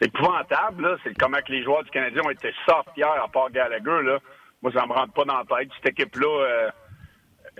[0.00, 0.82] c'est- épouvantable.
[0.82, 0.96] là.
[1.04, 4.02] C'est comment que les joueurs du Canadien ont été soft hier, à part Gallagher.
[4.02, 4.18] Là.
[4.62, 5.68] Moi, ça me rentre pas dans la tête.
[5.82, 6.70] Cette équipe-là, euh,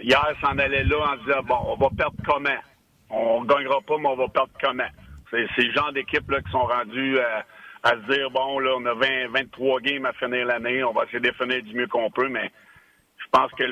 [0.02, 2.58] hier, s'en allait là en disant, bon, on va perdre comment?
[3.10, 4.88] On gagnera pas, mais on va perdre comment?
[5.30, 7.40] C'est le genre d'équipe là, qui sont rendus euh,
[7.82, 11.04] à se dire, bon, là, on a 20, 23 games à finir l'année, on va
[11.04, 12.50] essayer de finir du mieux qu'on peut, mais
[13.18, 13.64] je pense que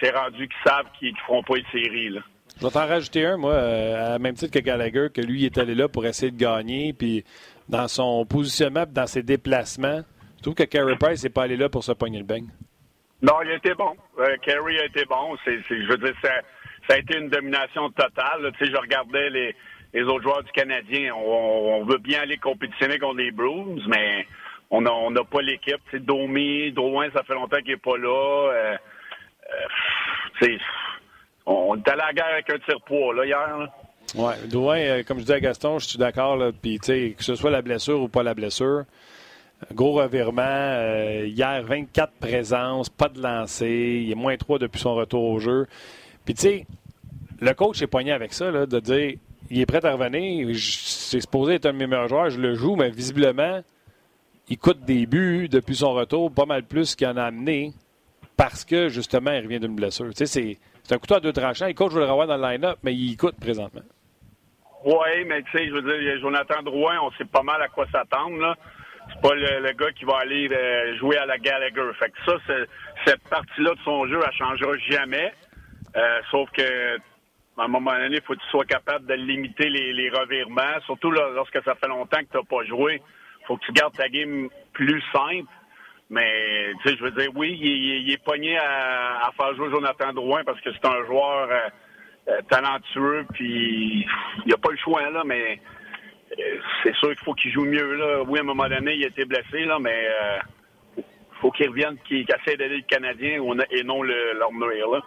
[0.00, 2.08] c'est rendu qu'ils savent qu'ils ne feront pas une série.
[2.10, 2.20] Là.
[2.58, 5.44] Je vais t'en rajouter un, moi, euh, à même titre que Gallagher, que lui, il
[5.44, 7.24] est allé là pour essayer de gagner, puis
[7.68, 10.02] dans son positionnement, dans ses déplacements,
[10.38, 12.48] je trouve que Carey Price n'est pas allé là pour se pogner le beigne?
[13.20, 13.96] Non, il a été bon.
[14.20, 15.36] Euh, Kerry a été bon.
[15.44, 16.30] C'est, c'est- je veux dire, ça,
[16.94, 18.52] a été une domination totale.
[18.56, 21.12] Tu sais, je regardais les, autres joueurs du Canadien.
[21.14, 24.26] On, veut bien aller compétitionner contre les Bruins, mais
[24.70, 25.80] on n'a pas l'équipe.
[25.90, 28.52] Sais, Domi, Drouin, ça fait longtemps qu'il n'est pas là.
[28.52, 28.76] Euh,
[30.42, 30.58] euh,
[31.46, 33.68] on est allé à la guerre avec un tire-poids, là, hier.
[34.14, 37.50] Oui, Drouin, euh, comme je dis à Gaston, je suis d'accord, puis que ce soit
[37.50, 38.84] la blessure ou pas la blessure,
[39.74, 40.42] gros revirement.
[40.42, 45.38] euh, hier, 24 présences, pas de lancer, il est moins 3 depuis son retour au
[45.38, 45.66] jeu.
[46.24, 46.66] Puis tu sais,
[47.40, 49.18] le coach est poigné avec ça, de dire
[49.50, 52.54] il est prêt à revenir, c'est supposé être un de mes meilleurs joueurs, je le
[52.54, 53.60] joue, mais visiblement,
[54.48, 57.72] il coûte des buts depuis son retour, pas mal plus qu'il en a amené,
[58.36, 60.06] parce que justement, il revient d'une blessure.
[60.10, 61.66] Tu sais, c'est, c'est un couteau à deux tranchants.
[61.66, 63.82] Le coach veut le revoir dans le line-up, mais il coûte présentement.
[64.84, 67.86] Oui, mais tu sais, je veux dire, Jonathan Drouin, on sait pas mal à quoi
[67.90, 68.54] s'attendre, là.
[69.10, 71.90] C'est pas le, gars qui va aller euh, jouer à la Gallagher.
[71.98, 72.36] Fait que ça,
[73.06, 75.32] cette partie-là de son jeu, elle changera jamais.
[75.96, 76.96] Euh, sauf que,
[77.56, 80.78] à un moment donné, il faut que tu sois capable de limiter les, revirements.
[80.84, 83.02] Surtout lorsque ça fait longtemps que tu n'as pas joué.
[83.46, 85.48] faut que tu gardes ta game plus simple.
[86.10, 90.12] Mais, tu sais, je veux dire, oui, il est pogné à, à faire jouer Jonathan
[90.12, 91.68] Drouin parce que c'est un joueur euh,
[92.28, 94.06] euh, talentueux, puis
[94.46, 95.60] il a pas le choix, là, mais
[96.38, 96.42] euh,
[96.82, 98.22] c'est sûr qu'il faut qu'il joue mieux, là.
[98.26, 101.02] Oui, à un moment donné, il a été blessé, là, mais euh,
[101.40, 105.02] faut qu'il revienne, qu'il qu'il essaie d'aider le Canadien et non le, leur là.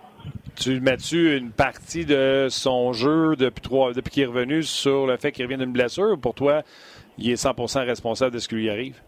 [0.56, 5.18] Tu mets-tu une partie de son jeu depuis, trois, depuis qu'il est revenu sur le
[5.18, 6.64] fait qu'il revient d'une blessure ou pour toi,
[7.18, 9.00] il est 100% responsable de ce qui lui arrive?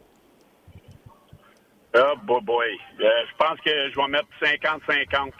[1.96, 2.68] Ah, boy, boy.
[3.02, 5.32] Euh, je pense que je vais mettre 50-50.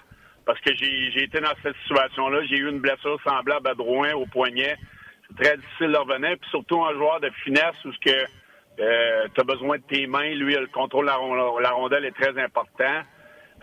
[0.46, 2.44] Parce que j'ai été dans cette situation-là.
[2.46, 4.76] J'ai eu une blessure semblable à Drouin au poignet.
[5.30, 6.38] C'est très difficile de revenir.
[6.40, 10.32] Puis surtout un joueur de finesse où tu as besoin de tes mains.
[10.36, 13.02] Lui, le contrôle de la, ron- la rondelle est très important.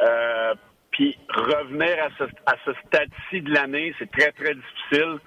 [0.01, 0.55] Euh,
[0.93, 5.19] puis revenir à ce, à ce stade-ci de l'année, c'est très, très difficile.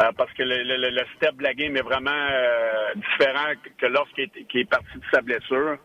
[0.00, 3.68] euh, parce que le, le- le step de la game est vraiment euh, différent que-
[3.78, 5.76] que lorsqu'il est, est parti de sa blessure.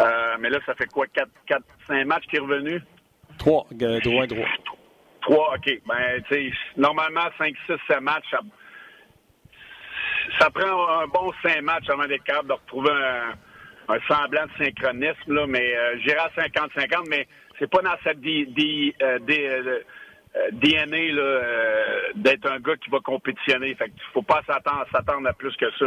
[0.00, 1.06] Euh, mais là, ça fait quoi?
[1.08, 2.80] 4, 4 5 matchs qu'il est revenu?
[3.38, 4.46] Trois, euh, droit, droit.
[5.22, 5.80] 3, OK.
[5.86, 6.22] Ben,
[6.76, 8.24] normalement, 5, 6, 7 matchs,
[10.38, 15.46] ça, prend un bon 5 matchs avant d'être capable de retrouver un, semblant de synchronisme,
[15.48, 17.26] mais euh, j'irai à 50-50, mais
[17.58, 19.18] c'est pas dans cette di- euh,
[20.36, 23.74] euh, DNA d'être un gars qui va compétitionner.
[23.74, 25.86] Fait qu'il faut pas s'attendre à plus que ça.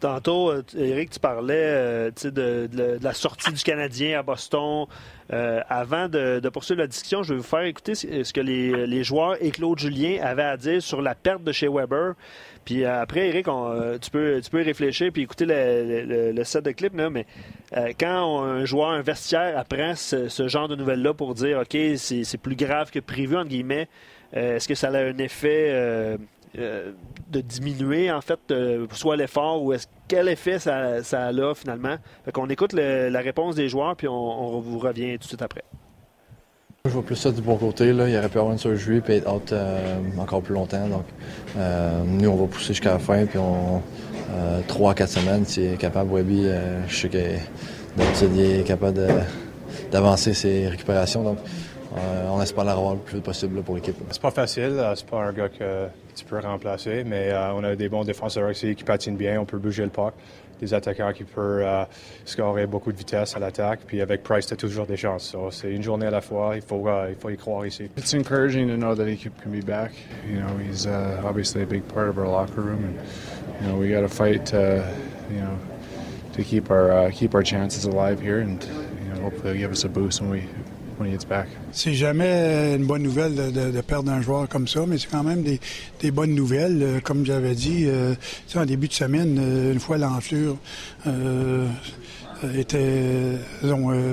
[0.00, 4.86] Tantôt, Eric, tu parlais de, de, la sortie du Canadien à Boston.
[5.30, 9.36] avant de, poursuivre la discussion, je vais vous faire écouter ce que les, les joueurs
[9.42, 12.14] et Claude Julien avaient à dire sur la perte de chez Weber.
[12.64, 16.70] Puis euh, après, Eric, euh, tu, peux, tu peux réfléchir puis écouter le, set de
[16.72, 17.26] clips, mais
[17.76, 22.38] euh, quand un joueur, un vestiaire apprend ce, genre de nouvelles-là pour dire OK, c'est
[22.38, 23.88] plus grave que prévu, entre guillemets,
[24.32, 26.18] est-ce que ça a un effet
[26.54, 28.40] de diminuer, en fait,
[28.92, 31.96] soit l'effort ou est-ce quel effet ça, a finalement?
[32.24, 35.62] Fait qu'on écoute la réponse des joueurs, puis on vous revient tout de suite après.
[36.86, 37.92] Je vois plus ça du bon côté.
[37.92, 38.08] Là.
[38.08, 40.88] Il aurait pu avoir une surgery et être out euh, encore plus longtemps.
[40.88, 41.04] Donc,
[41.58, 43.26] euh, nous, on va pousser jusqu'à la fin.
[43.26, 43.82] Puis, on,
[44.32, 48.98] euh, 3 à 4 semaines, s'il est capable, Webby, euh, je sais qu'il est capable
[49.92, 51.22] d'avancer ses récupérations.
[51.22, 51.38] Donc,
[52.32, 53.96] on espère l'avoir le plus vite possible pour l'équipe.
[54.10, 54.82] C'est pas facile.
[54.94, 57.04] C'est pas un gars que tu peux remplacer.
[57.04, 59.38] Mais on a des bons défenseurs qui patinent bien.
[59.38, 60.14] On peut bouger le puck
[60.60, 61.86] des attaquants qui peuvent uh,
[62.24, 63.80] scorer beaucoup de vitesse à l'attaque.
[63.86, 65.24] Puis avec Price, tu as toujours des chances.
[65.30, 66.52] So, c'est une journée à la fois.
[66.56, 67.90] Il faut, uh, il faut y croire ici.
[67.96, 69.92] It's encouraging to know that he can be back.
[70.28, 72.98] You know, he's uh, obviously a big part of our locker room, and
[73.60, 74.46] you know we got to fight.
[74.46, 74.84] To,
[75.30, 75.58] you know,
[76.32, 79.84] to keep our uh, keep our chances alive here, and you know, hopefully give us
[79.84, 80.48] a boost when we
[81.72, 85.42] C'est jamais une bonne nouvelle de, perdre un joueur comme ça, mais c'est quand même
[85.42, 86.82] des, bonnes nouvelles.
[86.82, 88.14] Euh, comme j'avais dit, euh,
[88.54, 90.56] en début de semaine, euh, une fois l'enflure
[92.54, 93.36] était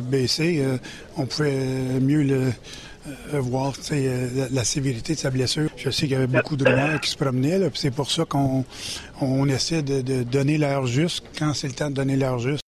[0.04, 0.62] baissée,
[1.16, 2.52] on pouvait mieux
[3.34, 3.74] voir
[4.52, 5.70] la, sévérité de sa blessure.
[5.78, 8.66] Je sais qu'il y avait beaucoup de rumeurs qui se promenaient, c'est pour ça qu'on
[9.22, 12.67] on essaie de, de donner l'heure juste quand c'est le temps de donner l'heure juste.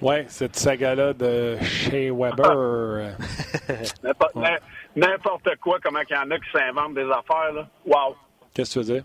[0.00, 3.16] Oui, cette saga-là de Shea Weber.
[4.96, 7.68] N'importe quoi, comment il y en a qui s'inventent des affaires, là.
[7.84, 8.16] Wow!
[8.54, 9.04] Qu'est-ce que tu veux dire?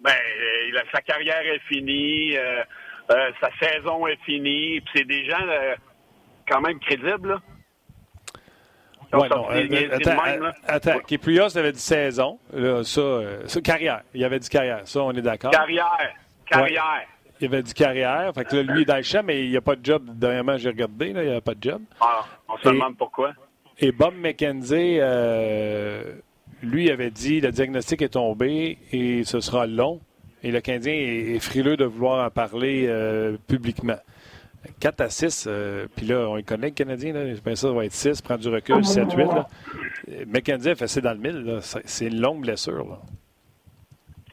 [0.00, 2.62] Ben, euh, sa carrière est finie, euh,
[3.10, 5.44] euh, sa saison est finie, puis c'est des gens
[6.48, 7.40] quand même crédibles, là.
[9.10, 10.98] Ouais, non, attends, attends.
[11.00, 14.02] Kiprios avait dit saison, là, ça, ça, carrière.
[14.12, 15.50] Il avait dit carrière, ça, on est d'accord.
[15.50, 17.06] Carrière, carrière
[17.40, 18.32] il avait du carrière.
[18.34, 20.02] Fait que là, lui, est dans le champ, mais il n'y a pas de job.
[20.14, 21.82] Dernièrement, j'ai regardé, là, il n'y a pas de job.
[22.00, 23.32] Ah, on se demande pourquoi.
[23.78, 26.14] Et Bob McKenzie, euh,
[26.62, 30.00] lui, avait dit le diagnostic est tombé et ce sera long.
[30.42, 33.98] Et le Canadien est, frileux de vouloir en parler euh, publiquement.
[34.80, 37.12] 4 à 6, euh, puis là, on les connaît, le Canadien.
[37.12, 37.24] Là.
[37.42, 39.16] Pense que ça va être 6, prendre du recul, 7, 8.
[39.24, 39.46] Là.
[40.26, 41.58] McKenzie a fait ça dans le mille.
[41.62, 42.84] C'est une longue blessure.
[42.84, 42.98] Là.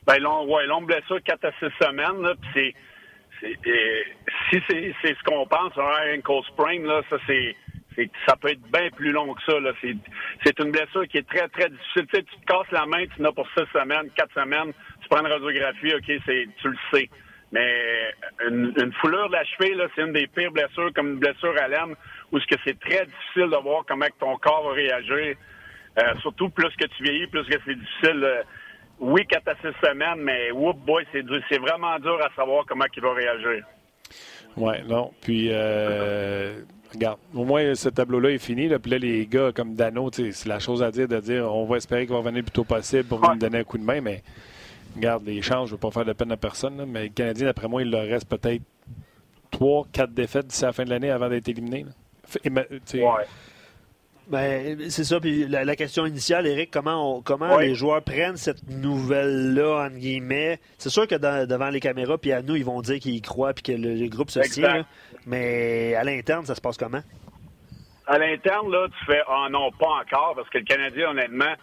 [0.06, 2.36] Ben, long, ouais, longue blessure, 4 à 6 semaines.
[2.54, 2.74] C'est
[3.40, 7.56] si c'est ce qu'on pense, un ankle sprain, là, ça c'est
[8.28, 9.54] ça peut être bien plus long que ça.
[10.44, 12.06] C'est une blessure qui est très, très difficile.
[12.08, 15.10] Tu, sais, tu te casses la main, tu n'as pour six semaines, quatre semaines, tu
[15.10, 17.10] prends une radiographie, OK, c'est tu le sais.
[17.52, 18.14] Mais
[18.50, 21.96] une, foulure de la cheville, c'est une des pires blessures, comme une blessure à l'aine,
[22.32, 25.36] où ce que c'est très difficile de voir comment ton corps va réagir.
[25.98, 28.44] Euh, surtout plus que tu vieillis, plus que c'est difficile
[29.00, 33.02] oui, 4 à 6 semaines, mais whoop, boy, c'est vraiment dur à savoir comment il
[33.02, 33.66] va réagir.
[34.58, 35.12] Oui, non.
[35.22, 36.62] Puis, euh,
[36.94, 38.68] regarde, au moins, ce tableau-là est fini.
[38.68, 41.66] Là, puis là, les gars comme Dano, c'est la chose à dire de dire on
[41.66, 43.84] va espérer qu'il va revenir le plus tôt possible pour nous donner un coup de
[43.84, 44.24] main, mais
[44.96, 47.48] regarde, les chances, je ne veux pas faire de peine à personne, mais le Canadien,
[47.48, 48.64] d'après moi, il leur reste peut-être
[49.52, 51.86] 3, 4 défaites d'ici la fin de l'année avant d'être éliminé.
[52.46, 53.26] Ouais.
[54.28, 55.20] Ben, c'est ça.
[55.20, 60.60] Puis la, question initiale, Eric, comment, comment les joueurs prennent cette nouvelle-là, en guillemets?
[60.78, 61.16] C'est sûr que
[61.46, 64.08] devant les caméras, puis à nous, ils vont dire qu'ils y croient, puis que le,
[64.08, 64.86] groupe se tient.
[65.28, 67.02] Mais à l'interne, ça se passe comment?
[68.08, 71.54] À l'interne, là, tu fais Ah non, pas encore, parce que le Canadien, honnêtement,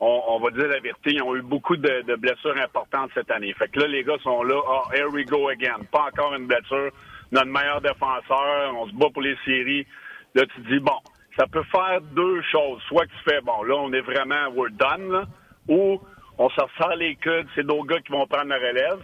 [0.00, 3.52] on, va dire la vérité, ils ont eu beaucoup de, blessures importantes cette année.
[3.52, 5.78] Fait que là, les gars sont là, ah, here we go again.
[5.92, 6.90] Pas encore une blessure.
[7.30, 9.86] Notre meilleur défenseur, on se bat pour les séries.
[10.34, 10.96] Là, tu dis, bon,
[11.36, 12.82] ça peut faire deux choses.
[12.88, 15.24] Soit tu fais, bon, là, on est vraiment, we're done, là,
[15.68, 16.00] ou
[16.38, 19.02] on se ressort les coudes, c'est d'autres gars qui vont prendre la relève.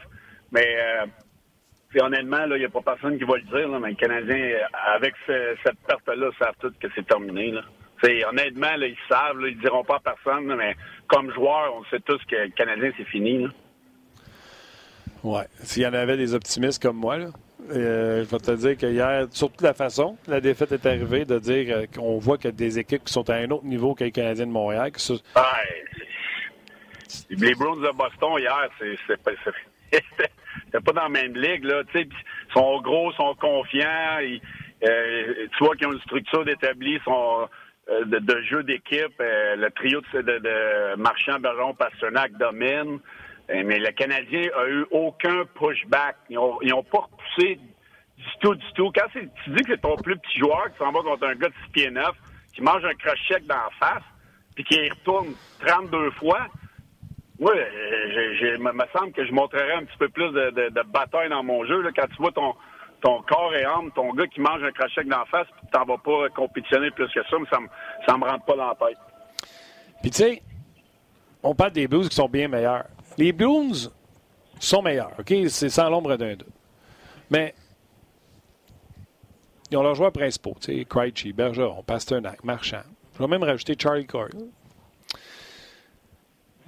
[0.52, 1.06] Mais, euh,
[2.00, 4.58] honnêtement, il n'y a pas personne qui va le dire, là, mais les Canadiens,
[4.94, 7.52] avec cette perte-là, savent tous que c'est terminé.
[7.52, 7.62] Là.
[8.28, 10.76] honnêtement, là, ils savent, là, ils diront pas à personne, mais
[11.06, 13.48] comme joueur, on sait tous que le Canadien, c'est fini.
[15.24, 15.46] Ouais.
[15.62, 17.28] S'il y en avait des optimistes comme moi, là,
[17.70, 21.76] euh, je vais te dire qu'hier, surtout la façon, la défaite est arrivée, de dire
[21.76, 24.46] euh, qu'on voit a des équipes qui sont à un autre niveau que les Canadiens
[24.46, 24.92] de Montréal.
[24.92, 25.00] Que
[27.30, 28.68] les Browns de Boston, hier,
[29.06, 29.22] c'est
[30.82, 31.64] pas, dans la même ligue.
[31.64, 31.82] Là.
[31.94, 32.09] Ils
[32.52, 34.18] sont gros, sont confiants.
[34.84, 37.48] Euh, tu vois qu'ils ont une structure d'établi, sont
[37.90, 39.14] euh, de, jeu d'équipe.
[39.18, 43.00] Le trio de, Marchand, Bergeron, Pasternak domine.
[43.51, 46.16] Euh, mais le Canadien a eu aucun pushback.
[46.28, 47.59] Ils n'ont ont pas repoussé
[48.18, 48.90] du tout, du tout.
[48.94, 51.49] Quand tu dis que c'est ton plus petit joueur qui s'en va contre un gars
[51.49, 52.05] de 6 pieds 9,
[52.55, 54.03] qui mange un crochet dans la face,
[54.55, 55.28] puis qui retourne
[55.66, 56.46] 32 fois,
[57.38, 57.53] oui,
[58.40, 61.82] il me semble que je montrerais un petit peu plus de, bataille dans mon jeu.
[61.94, 62.55] Quand tu vois ton,
[63.01, 65.99] ton corps et âme, ton gars qui mange un crochet la face, puis t'en vas
[65.99, 67.68] pas compétitionner plus que ça, mais ça me,
[68.07, 68.99] ça me rentre pas dans la tête.
[70.03, 70.42] Puis tu sais,
[71.42, 72.86] on parle des Blues qui sont bien meilleurs.
[73.18, 73.90] Les Blues
[74.60, 75.34] sont meilleurs, OK?
[75.48, 76.48] C'est sans l'ombre d'un doute.
[77.30, 77.54] Mais
[79.70, 82.82] ils ont leurs joueurs principaux, tu sais, Krejci, Bergeron, Pasternak, Marchand.
[83.14, 84.30] Je vais même rajouter Charlie Coyle.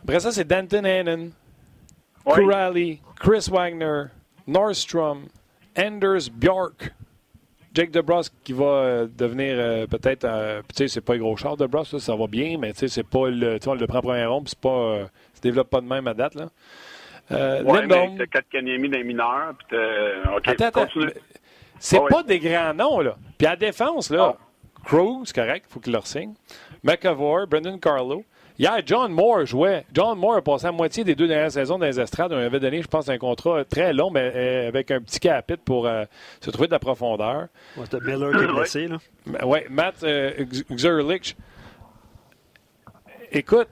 [0.03, 1.31] Après ça, c'est Danton Hannon,
[2.27, 3.01] oui.
[3.19, 4.05] Chris Wagner,
[4.47, 5.27] Nordstrom,
[5.77, 6.93] Anders Bjork,
[7.73, 11.37] Jake DeBrus qui va euh, devenir euh, peut-être, euh, tu sais, c'est pas un gros
[11.37, 14.01] char DeBrus, ça va bien, mais tu sais, c'est pas le, tu on le prend
[14.01, 15.09] premier rond, puis c'est pas,
[15.41, 16.49] se développe pas de même à date là?
[17.33, 19.77] Euh, ouais, Lindholm, mais t'as 4 Kanyemi des mineurs, puis
[20.49, 20.87] attends, attends,
[21.79, 23.17] c'est pas des grands noms là.
[23.39, 24.37] Puis à défense là,
[24.85, 26.35] Cruz, c'est correct, faut qu'il leur signe.
[26.83, 28.25] McAvoy, Brendan Carlo.
[28.61, 29.87] Hier, John Moore jouait.
[29.91, 32.31] John Moore a passé la moitié des deux dernières saisons dans les estrades.
[32.31, 35.57] On avait donné, je pense, un contrat très long, mais euh, avec un petit capit
[35.57, 36.05] pour euh,
[36.43, 37.49] se trouver de la profondeur.
[37.79, 38.99] Ouais, C'était Miller qui est blessé, là.
[39.47, 41.37] Oui, Matt euh, Xerlich.
[43.33, 43.69] Écoute,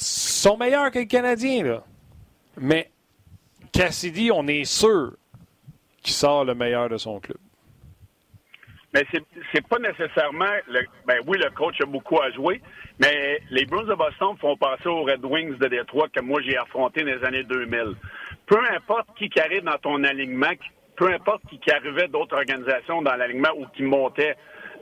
[0.00, 1.84] sont meilleurs que les Canadiens, là.
[2.56, 2.90] Mais
[3.72, 5.12] Cassidy, on est sûr
[6.02, 7.38] qu'il sort le meilleur de son club.
[8.92, 10.50] Mais c'est, pas nécessairement.
[11.06, 12.60] Ben oui, le coach a beaucoup à jouer,
[12.98, 16.56] mais les Bruins de Boston font passer aux Red Wings de Détroit que moi j'ai
[16.56, 17.94] affronté dans les années 2000.
[18.46, 20.50] Peu importe qui, arrive dans ton alignement,
[20.96, 24.34] peu importe qui, qui arrivait d'autres organisations dans l'alignement ou qui montait,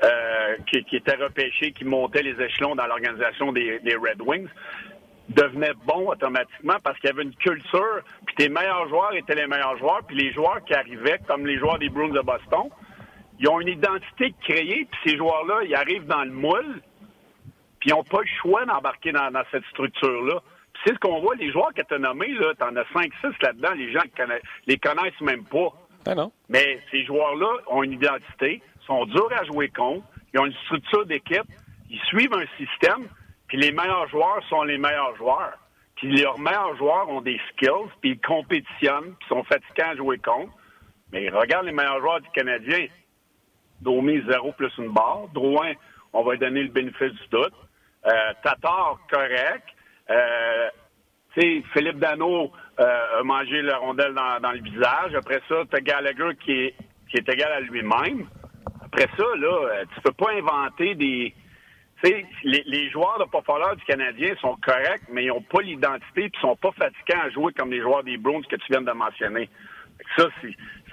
[0.03, 4.49] euh, qui, qui était repêché, qui montait les échelons dans l'organisation des Red Wings,
[5.29, 9.47] devenait bon automatiquement parce qu'il y avait une culture, puis tes meilleurs joueurs étaient les
[9.47, 12.70] meilleurs joueurs, puis les joueurs qui arrivaient, comme les joueurs des Bruins de Boston,
[13.39, 16.81] ils ont une identité créée, puis ces joueurs-là, ils arrivent dans le moule,
[17.81, 20.41] puis ils n'ont pas le choix d'embarquer dans, cette structure-là.
[20.85, 23.11] c'est ce qu'on voit, les joueurs que tu as nommés, là, en as 5-6
[23.43, 24.35] là-dedans, les gens ne
[24.66, 25.72] les connaissent même pas.
[26.07, 26.33] Ah non.
[26.49, 31.07] Mais ces joueurs-là ont une identité, sont durs à jouer contre, ils ont une structure
[31.07, 31.47] d'équipe,
[31.91, 33.07] ils suivent un système,
[33.49, 35.59] puis les meilleurs joueurs sont les meilleurs joueurs.
[35.97, 40.19] Puis leurs meilleurs joueurs ont des skills, puis ils compétitionnent, puis sont fatigants à jouer
[40.19, 40.53] contre.
[41.13, 42.87] Mais regarde les meilleurs joueurs du Canadien.
[43.81, 45.29] Domi, zéro plus une barre.
[45.33, 45.73] Drouin,
[46.13, 47.55] on va lui donner le bénéfice du doute.
[48.07, 49.65] Euh, Tatar, correct.
[50.11, 50.69] Euh,
[51.35, 55.15] Philippe Dano euh, a mangé la rondelle dans, le visage.
[55.15, 56.75] Après ça, tu as Gallagher qui est,
[57.11, 58.27] qui est égal à lui-même.
[58.85, 61.35] Après ça, là, euh, tu peux pas inventer des...
[62.03, 63.43] Les, les joueurs de pas
[63.75, 67.53] du Canadien sont corrects, mais ils n'ont pas l'identité et sont pas fatigants à jouer
[67.53, 69.49] comme les joueurs des Browns que tu viens de mentionner.
[70.17, 70.29] Ça,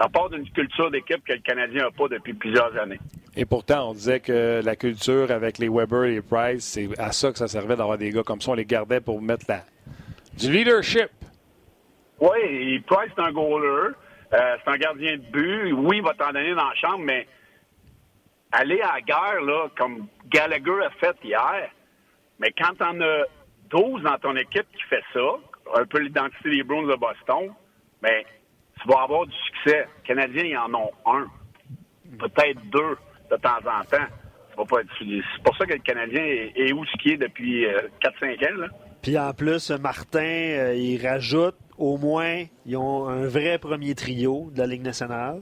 [0.02, 3.00] ça part d'une culture d'équipe que le Canadien n'a pas depuis plusieurs années.
[3.36, 7.12] Et pourtant, on disait que la culture avec les Weber et les Price, c'est à
[7.12, 8.52] ça que ça servait d'avoir des gars comme ça.
[8.52, 9.62] On les gardait pour mettre la...
[10.38, 11.10] du leadership.
[12.20, 13.94] Oui, Price, c'est un goaler.
[14.34, 15.72] Euh, c'est un gardien de but.
[15.74, 17.28] Oui, il va t'en donner dans la chambre, mais
[18.56, 21.70] aller à la guerre, là, comme Gallagher a fait hier,
[22.40, 23.26] mais quand t'en as
[23.70, 27.54] 12 dans ton équipe qui fait ça, un peu l'identité des Bruins de Boston,
[28.02, 28.26] mais ben,
[28.82, 29.88] tu vas avoir du succès.
[29.98, 31.28] Les Canadiens, ils en ont un,
[32.20, 32.98] peut-être deux
[33.32, 34.06] de temps en temps.
[34.58, 38.70] C'est pour ça que le Canadien est, où ce qui est depuis 4-5 euh, ans.
[39.02, 44.50] Puis en plus, Martin, euh, il rajoute au moins, ils ont un vrai premier trio
[44.54, 45.42] de la Ligue nationale.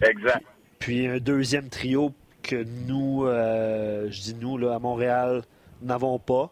[0.00, 0.42] Exact.
[0.78, 5.42] Puis, un deuxième trio que nous, euh, je dis nous, là, à Montréal,
[5.82, 6.50] n'avons pas.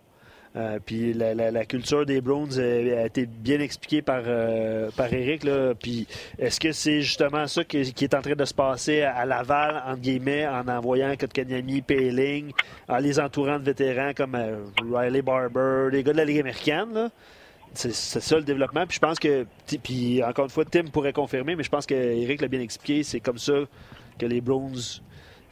[0.57, 5.45] Euh, puis la, culture des Browns a, été bien expliquée par, euh, par Eric.
[5.45, 5.75] Là.
[5.75, 6.07] Puis
[6.39, 10.01] est-ce que c'est justement ça qui, est en train de se passer à Laval, entre
[10.01, 12.53] guillemets, en envoyant Kotkaniemi, Payling,
[12.89, 14.37] en les entourant de vétérans comme
[14.91, 17.11] Riley Barber, les gars de la Ligue américaine?
[17.75, 18.87] C'est ça le développement.
[18.87, 19.47] Puis je pense que,
[19.83, 23.03] puis encore une fois, Tim pourrait confirmer, mais je pense que Eric l'a bien expliqué.
[23.03, 23.53] C'est comme ça
[24.19, 25.01] que les Browns,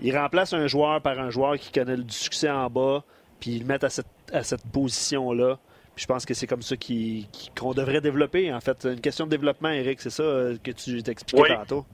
[0.01, 3.03] ils remplacent un joueur par un joueur qui connaît du succès en bas,
[3.40, 5.59] puis ils le mettent à cette à cette position-là.
[5.97, 8.84] je pense que c'est comme ça qu'on devrait développer, en fait.
[8.84, 11.57] Une question de développement, Eric, c'est ça euh, que tu t'expliquais oui.
[11.57, 11.86] tantôt?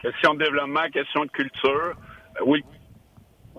[0.00, 1.94] Question de développement, question de culture.
[2.36, 2.64] Euh, oui.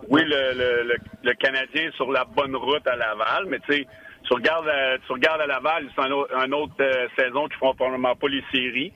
[0.10, 3.88] Oui, le, Canadien est sur la bonne route à Laval, mais tu sais,
[4.24, 6.76] tu regardes, euh, tu à Laval, c'est un, autre,
[7.18, 8.94] saison qui ne feront probablement pas les séries.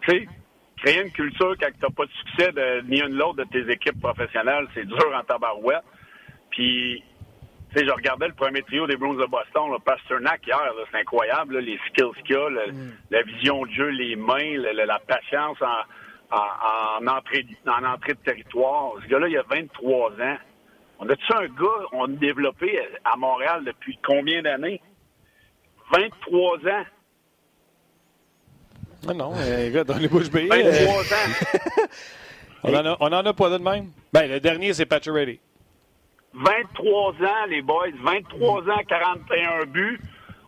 [0.00, 0.28] Tu sais,
[0.82, 3.70] créer une culture quand tu n'as pas de succès de ni une l'autre de tes
[3.70, 5.84] équipes professionnelles, c'est dur en tabarouette.
[6.50, 7.02] Puis,
[7.70, 10.60] tu sais, je regardais le premier trio des Bruins de Boston, là, Pasternak hier,
[10.90, 12.92] c'est incroyable, les skills qu'il a, mm.
[13.10, 18.92] la vision de jeu, les mains, la, patience en, en, entrée, en entrée de territoire.
[19.02, 20.36] Ce gars-là, il a 23 ans.
[20.98, 24.80] On a-tu un gars, on a développé à Montréal depuis combien d'années?
[25.92, 26.84] 23 ans.
[29.06, 29.32] Non, non,
[29.72, 30.46] gars, dans les bouches bées.
[30.46, 31.86] 23 ans.
[32.64, 33.90] on, en a, on en a pas de même?
[34.12, 35.40] Ben, le dernier, c'est Patrick
[36.34, 37.88] 23 ans, les boys.
[38.02, 40.00] 23 ans, 41 buts.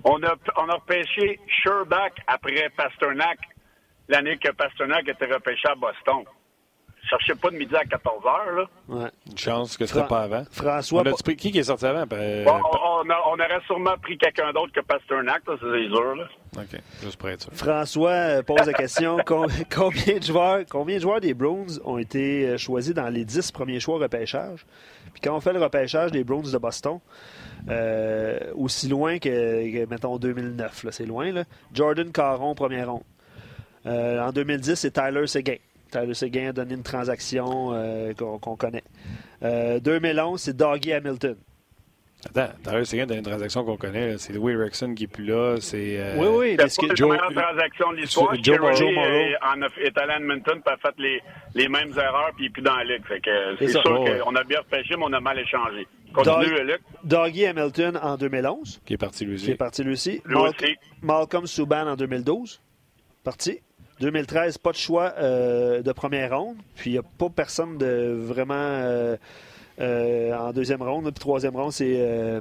[0.05, 3.38] On a, on a repêché Sherbach après Pasternak,
[4.09, 6.24] l'année que Pasternak était repêché à Boston.
[7.09, 8.64] Cherchez pas de midi à 14 h là.
[8.88, 9.11] Ouais.
[9.30, 10.44] Une chance que ce n'était pas avant.
[10.50, 11.02] François.
[11.02, 12.07] On a pris, qui, qui est sorti avant?
[12.07, 16.14] Bon, on, on, aurait sûrement pris quelqu'un d'autre que Pasternak, c'est sûr.
[16.14, 16.24] Là.
[17.52, 22.46] François euh, pose la question combien, de joueurs, combien de joueurs des Browns ont été
[22.48, 24.66] euh, choisis dans les 10 premiers choix repêchage?
[25.12, 26.98] Puis quand on fait le repêchage des Browns de Boston,
[27.68, 33.02] euh, aussi loin que, mettons, 2009, c'est loin, là, Jordan Caron, première ronde.
[33.86, 35.57] en 2010, c'est Tyler Seguin.
[35.90, 37.72] Tyler Seguin a donné une transaction
[38.16, 38.82] qu'on connaît.
[39.42, 41.36] 2011, euh, c'est Doggy Hamilton.
[42.26, 44.16] Attends, Tyler Seguin donné une transaction qu'on connaît.
[44.18, 45.56] C'est Louis Rickson qui n'est plus là.
[45.60, 46.68] C'est, euh, Oui, oui.
[46.68, 48.34] C'est que Joe, la meilleure transaction de l'histoire.
[48.42, 51.22] Joe, Joe Morrow est allé à Edmonton et a fait les,
[51.54, 53.02] les mêmes erreurs puis il n'est plus dans la ligue.
[53.58, 55.86] c'est, sûr oh, qu'on a bien repêché, mais on a mal échangé.
[56.14, 56.80] Continue, Luc.
[57.02, 58.80] Doggy Hamilton en 2011.
[58.86, 59.46] Qui est parti lui aussi.
[59.46, 60.22] Qui est parti lui aussi.
[61.02, 62.60] Malcolm Subban en 2012.
[63.24, 63.60] Parti.
[64.00, 66.56] 2013, pas de choix euh, de première ronde.
[66.74, 69.16] Puis il n'y a pas personne de vraiment euh,
[69.80, 71.04] en deuxième ronde.
[71.04, 72.40] Puis troisième ronde, c'est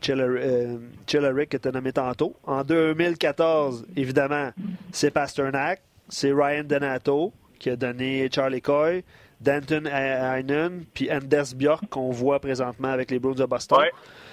[0.00, 2.36] Chillerick qui était nommé tantôt.
[2.44, 4.50] En 2014, évidemment,
[4.92, 5.82] c'est Pasternak.
[6.08, 9.04] C'est Ryan Donato qui a donné Charlie Coy.
[9.40, 13.78] Danton Heinen, puis Anders Bjork qu'on voit présentement avec les Bruins de Boston.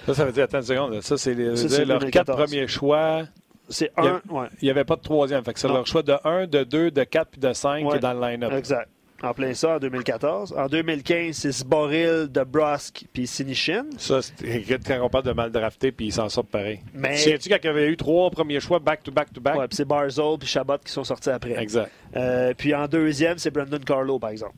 [0.04, 3.22] Ça, ça veut dire, attends une seconde, ça, c'est leurs quatre premiers choix
[3.68, 4.20] c'est un.
[4.60, 5.44] Il n'y avait pas de troisième.
[5.44, 7.96] Fait que c'est leur choix de 1, de 2, de 4 puis de 5 qui
[7.96, 8.52] est dans le line-up.
[8.52, 8.88] Exact.
[9.22, 10.54] En plein ça, en 2014.
[10.56, 13.86] En 2015, c'est Sboril, Debrusk puis Sinishin.
[13.96, 16.80] Ça, c'est quand on parle de mal drafté puis ils s'en sortent pareil.
[16.94, 17.16] Mais.
[17.16, 19.56] Sais-tu quand il y avait eu trois premiers choix back-to-back-to-back?
[19.56, 21.60] Ouais, puis c'est Barzol puis Chabot qui sont sortis après.
[21.60, 21.90] Exact.
[22.16, 24.54] Euh, puis en deuxième, c'est Brandon Carlo, par exemple.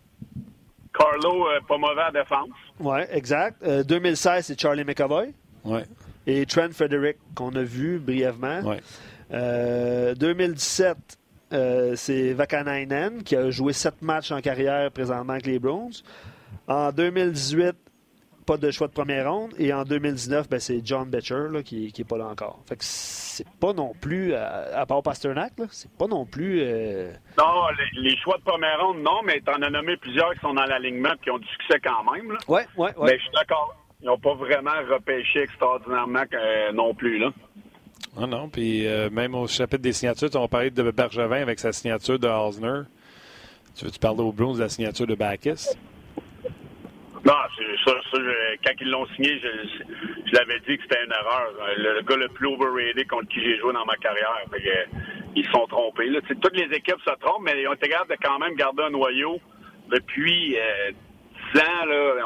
[0.93, 2.49] Carlo, euh, pas mauvais à défense.
[2.81, 3.65] Oui, exact.
[3.65, 5.33] 2016, euh, c'est Charlie McAvoy.
[5.65, 5.81] Oui
[6.27, 8.63] et Trent Frederick, qu'on a vu brièvement.
[9.31, 10.97] 2017,
[11.53, 15.93] euh, euh, c'est Vakanainen, qui a joué sept matchs en carrière présentement avec les Browns.
[16.69, 17.75] En 2018,
[18.47, 19.53] pas de choix de première ronde.
[19.59, 22.61] Et en 2019, ben, c'est John Betcher qui n'est pas là encore.
[22.69, 26.61] Fait que c'est pas non plus, à, part Pasternak, c'est pas non plus.
[26.63, 30.41] Euh, non, les, choix de première ronde, non, mais tu en as nommé plusieurs qui
[30.41, 32.37] sont dans l'alignement et qui ont du succès quand même.
[32.49, 33.05] Oui, oui, oui.
[33.07, 33.77] Mais je suis d'accord.
[34.03, 37.19] Ils n'ont pas vraiment repêché extraordinairement euh, non plus.
[37.19, 37.31] Là.
[38.17, 38.49] Non, non.
[38.49, 42.29] Puis euh, même au chapitre des signatures, on parlait de Bergevin avec sa signature de
[42.29, 42.83] Osner.
[43.77, 45.77] Tu veux-tu parler au Bruins de la signature de Bacchus?
[47.25, 47.35] Non,
[47.85, 48.19] ça, ça
[48.65, 51.53] quand ils l'ont signé, je, l'avais dit que c'était une erreur.
[51.77, 54.45] Le, gars le plus overrated contre qui j'ai joué dans ma carrière.
[55.37, 56.09] ils se sont trompés.
[56.41, 58.91] Toutes les équipes se trompent, mais ils ont été capables de quand même garder un
[58.91, 59.39] noyau
[59.91, 60.93] depuis euh,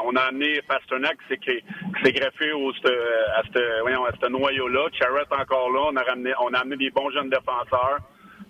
[0.03, 1.63] on a amené Pasternak qui
[2.03, 4.87] s'est greffé au, à ce noyau-là.
[4.99, 5.81] Charrett encore là.
[5.91, 7.99] On a, ramené, on a amené des bons jeunes défenseurs.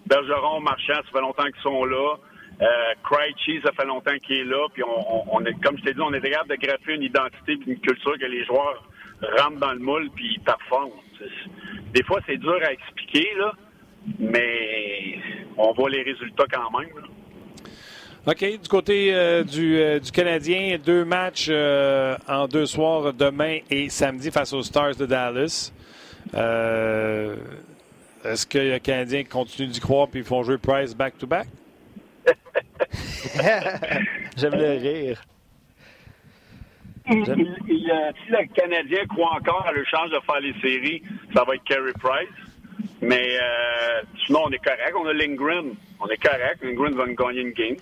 [0.06, 2.16] Bergeron, Marchand, ça fait longtemps qu'ils sont là.
[2.62, 4.68] Euh, Krejci, ça fait longtemps qu'il est là.
[4.74, 7.80] Puis on, est, comme je t'ai dit, on est capable de greffer une identité une
[7.80, 8.84] culture que les joueurs
[9.40, 10.92] rentrent dans le moule puis ils performent.
[11.94, 13.54] Des fois, c'est dur à expliquer, là,
[14.20, 15.20] mais
[15.58, 16.90] on voit les résultats quand même.
[18.28, 18.60] OK.
[18.60, 24.32] Du côté euh, euh, du, Canadien, deux matchs euh, en deux soirs, demain et samedi
[24.32, 25.72] face aux Stars de Dallas.
[28.24, 31.48] Est-ce que le Canadien continue d'y croire et ils font jouer Price back-to-back?
[34.38, 35.22] J'aime le rire.
[37.08, 41.04] si le Canadien croit encore à le chance de faire les séries,
[41.36, 42.28] ça va être Carey Price.
[43.02, 43.38] Mais
[44.26, 44.96] sinon, on est correct.
[45.00, 45.76] On a Lindgren.
[46.00, 46.64] On est correct.
[46.64, 47.76] Lindgren va nous gagner une game.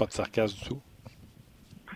[0.00, 0.80] Pas de sarcasme du tout.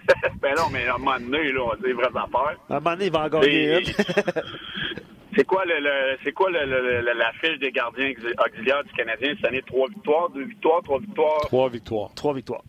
[0.42, 2.59] ben non, mais à un moment donné, là, on va dire vraies affaires.
[2.68, 3.86] À un moment donné, il va en gagner une.
[5.34, 8.12] c'est quoi, le, c'est quoi le, la fiche des gardiens
[8.46, 9.62] auxiliaires du Canadien cette année?
[9.62, 11.40] Trois victoires, deux victoires, trois victoires?
[11.46, 12.11] Trois victoires.
[12.14, 12.62] Trois victoires.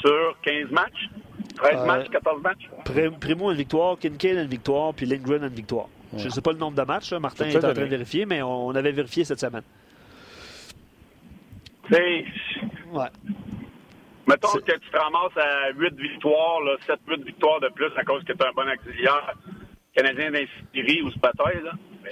[0.00, 1.08] Sur 15 matchs?
[1.56, 3.14] 13 euh, matchs, 14 matchs?
[3.20, 5.86] Primo une victoire, Kincaid une victoire, puis Lindgren une victoire.
[6.14, 8.42] Je ne sais pas le nombre de matchs, Martin est en train de vérifier, mais
[8.42, 9.62] on avait vérifié cette semaine.
[11.90, 12.26] sais,
[12.92, 13.08] Ouais.
[14.26, 16.76] Mettons que tu te ramasses à 8 victoires, là,
[17.08, 19.34] 7-8 victoires de plus à cause que tu es un bon auxiliaire
[19.94, 21.72] canadien d'insérie ou ce bataille, là.
[22.04, 22.10] Mais,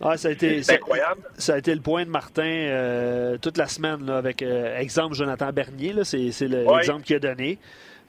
[0.00, 1.22] Ah, ça a été, ça- incroyable.
[1.38, 5.14] Ça a été le point de Martin euh, toute la semaine là, avec euh, exemple
[5.16, 5.92] Jonathan Bernier.
[6.04, 7.58] C'est l'exemple qu'il a donné.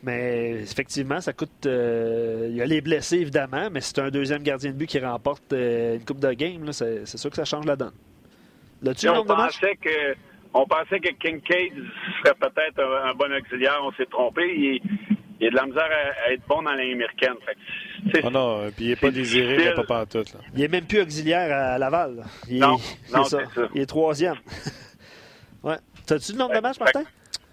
[0.04, 1.66] Mais effectivement, ça coûte.
[1.66, 5.00] euh, il y a les blessés, évidemment, mais c'est un deuxième gardien de but qui
[5.00, 6.72] remporte euh, une Coupe de Game.
[6.74, 7.92] C'est sûr que ça change la donne.
[8.84, 9.60] L'as-tu le on nombre matchs?
[9.82, 10.16] que
[10.54, 11.74] on pensait que Kincaid
[12.24, 14.54] serait peut-être un, un bon auxiliaire, on s'est trompé.
[14.56, 14.82] Il, est-
[15.42, 17.36] il a de la misère à, à être bon dans la américaine.
[18.26, 20.18] Oh non, puis il n'est pas désiré, il n'est pas partout.
[20.18, 20.40] Là.
[20.54, 22.18] Il est même plus auxiliaire à Laval.
[22.18, 22.24] là.
[22.50, 23.40] Il, Non, est- non, ça.
[23.74, 24.36] Il est troisième.
[25.64, 25.78] ouais.
[26.06, 27.04] T'as-tu le nombre de matchs, Martin?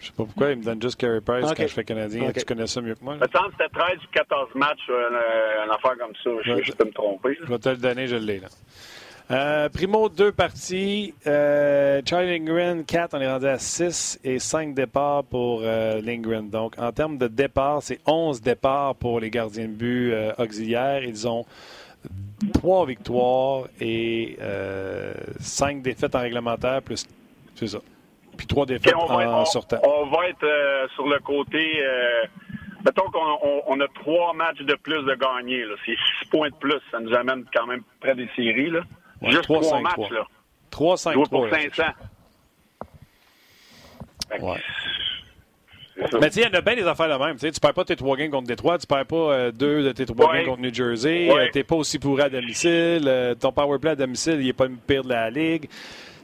[0.00, 2.30] Je sais pas pourquoi, il me donne juste Carey Price quand je fais Canadien.
[2.32, 3.16] Tu connais ça mieux que moi.
[3.18, 6.30] Que c'était 13 ou 14 matchs, euh, une affaire comme ça.
[6.44, 6.62] Je, Ouais.
[6.64, 7.30] je peux me tromper.
[7.30, 7.34] là.
[7.44, 8.38] Je vais te le donner, je l'ai.
[8.40, 8.48] là.
[9.30, 11.12] Euh, Primo, deux parties.
[11.26, 13.14] Euh, Charlie Lindgren, 4.
[13.14, 16.48] On est rendu à 6 et 5 départs pour euh, Lindgren.
[16.48, 21.02] Donc, en termes de départ, c'est 11 départs pour les gardiens de but euh, auxiliaires.
[21.02, 21.44] Ils ont
[22.54, 24.38] 3 victoires et
[25.40, 27.04] 5 défaites en réglementaire, plus.
[27.56, 27.78] C'est ça.
[28.36, 29.78] Puis 3 Ok, défaites on, va, en on- sortant.
[29.82, 30.46] on va être
[30.94, 31.82] sur le côté.
[32.84, 35.64] mettons qu'on on, on a trois matchs de plus de gagnés.
[35.64, 35.74] là.
[35.84, 36.78] C'est six points de plus.
[36.92, 38.70] Ça nous amène quand même près des séries.
[38.70, 38.82] Là.
[39.22, 39.92] Juste trois, trois cinq, matchs.
[39.94, 40.10] trois.
[40.10, 40.26] Là.
[40.70, 41.40] 3, 5, Jouer 3.
[41.40, 41.82] pour 500.
[44.28, 44.60] Fait que Ouais.
[46.20, 47.34] Mais tu sais, il y en a bien des affaires de même.
[47.36, 49.82] Tu sais, tu perds pas tes trois games contre Détroit, tu perds pas euh, deux
[49.82, 50.38] de tes trois Ouais.
[50.38, 51.46] games contre New Jersey, Ouais.
[51.46, 54.52] euh, t'es pas aussi pourri à domicile, euh, ton power play à domicile, il est
[54.52, 55.70] pas le pire de la ligue.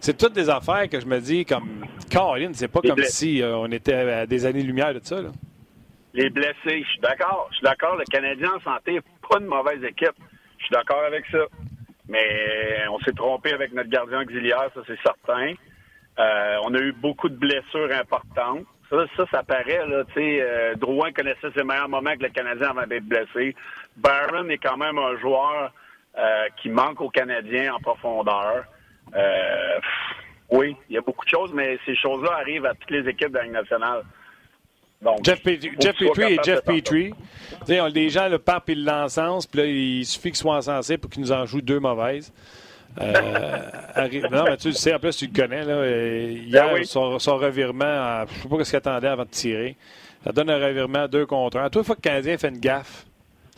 [0.01, 3.41] C'est toutes des affaires que je me dis comme Caroline, c'est pas Les comme si
[3.41, 5.23] euh, on était à des années-lumière de ça.
[5.23, 5.31] Là.
[6.13, 7.47] Les blessés, je suis d'accord.
[7.53, 7.97] Je suis d'accord.
[7.97, 10.13] Le Canadien en santé n'est pas une mauvaise équipe.
[10.59, 11.39] Je suis d'accord avec ça.
[12.13, 15.55] Mais on s'est trompé avec notre gardien auxiliaire, ça c'est certain.
[16.19, 18.67] Euh, on a eu beaucoup de blessures importantes.
[18.91, 22.29] Ça, ça, ça paraît, là, tu sais, euh, Drouin connaissait ses meilleurs moments que le
[22.29, 23.57] Canadien avant d'être blessé.
[23.97, 25.73] Barron est quand même un joueur
[26.19, 28.65] euh, qui manque aux Canadiens en profondeur.
[29.15, 29.79] Euh,
[30.51, 33.31] oui, il y a beaucoup de choses, mais ces choses-là arrivent à toutes les équipes
[33.31, 34.03] de la Ligue nationale.
[35.03, 36.61] Donc, Jeff, Petrie, Jeff et Jeff.
[36.63, 37.13] Petrie,
[37.69, 41.11] on- les gens le partent et l'encensent, puis là, il suffit qu'ils soient encensés pour
[41.11, 42.33] qu'ils nous en jouent deux mauvaises.
[43.01, 43.03] Euh,
[44.31, 45.65] non, mais tu le sais, en plus, tu le connais.
[45.65, 46.87] Là, euh, hier, Ben oui.
[46.87, 49.77] son, son revirement, à- je ne sais pas ce qu'il attendait avant de tirer.
[50.25, 51.65] Ça donne un revirement à deux contre un.
[51.65, 53.07] À toute fois que le Canadien fait une gaffe,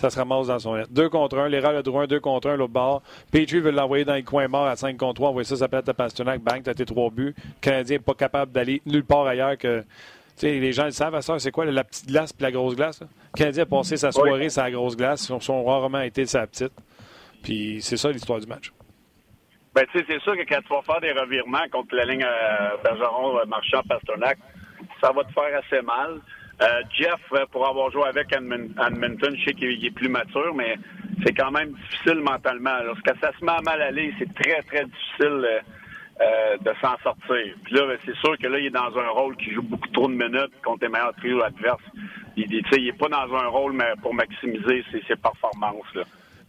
[0.00, 0.86] ça se ramasse dans son net.
[0.90, 3.02] Deux contre un, l'erreur de droit, deux contre un, l'autre bord.
[3.30, 5.28] Petrie veut l'envoyer dans les coins morts à 5 contre 3.
[5.30, 6.40] Envoyer ça, ça peut être à Pasternak.
[6.40, 7.34] Bang, t'as tes trois buts.
[7.36, 9.84] Le Canadien n'est pas capable d'aller nulle part ailleurs que.
[10.36, 12.74] Sais, les gens le savent, à ça, c'est quoi, la petite glace puis la grosse
[12.74, 13.00] glace?
[13.00, 13.06] là?
[13.34, 15.28] Le Canadien a passé sa soirée sur la grosse glace.
[15.28, 16.72] Ils ont- rarement été la petite.
[17.42, 18.72] Puis c'est ça l'histoire du match.
[19.74, 22.24] Ben, tu sais, c'est sûr que quand tu vas faire des revirements contre la ligne
[22.24, 24.38] euh, Bergeron, euh, Marchand, Pasternak,
[25.00, 26.20] ça va te faire assez mal.
[26.62, 26.66] Euh,
[26.96, 27.20] Jeff,
[27.50, 30.76] pour avoir joué avec Edmon- Edmonton, je sais qu'il il est plus mature, mais
[31.26, 32.78] c'est quand même difficile mentalement.
[32.84, 35.60] Lorsque ça se met à mal aller, c'est très, très difficile
[36.20, 37.54] euh, de s'en sortir.
[37.64, 39.88] Puis là, ben, c'est sûr que là, il est dans un rôle qui joue beaucoup
[39.88, 41.82] trop de minutes contre les meilleurs trios adverses.
[42.36, 45.16] Il, il, tu sais, il est pas dans un rôle mais pour maximiser ses, ses
[45.16, 45.92] performances.
[45.94, 46.02] Là.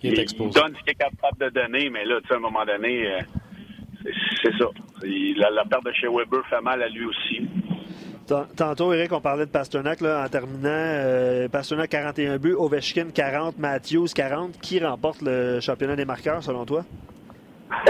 [0.04, 0.60] Il est exposé.
[0.60, 3.08] donne ce qu'il est capable de donner, mais là, tu sais, à un moment donné,
[3.08, 3.20] euh,
[4.04, 4.66] c'est- ça.
[5.02, 7.48] La, la perte de chez Weber fait mal à lui aussi.
[8.28, 10.70] Tant- Tantôt, Eric, on parlait de Pasternak là, en terminant.
[10.70, 14.60] euh, Pasternak 41 buts, Ovechkin 40, Matthews 40.
[14.62, 16.84] Qui remporte le championnat des marqueurs selon toi?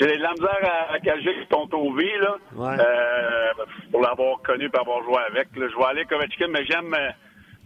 [0.00, 2.36] J'ai de la misère à, à gager ton V, là.
[2.54, 2.76] Ouais.
[2.80, 5.48] Euh, pour l'avoir connu et avoir joué avec.
[5.56, 5.66] là.
[5.70, 6.94] Je vais aller avec Ovechkin, mais j'aime.
[6.94, 7.10] euh,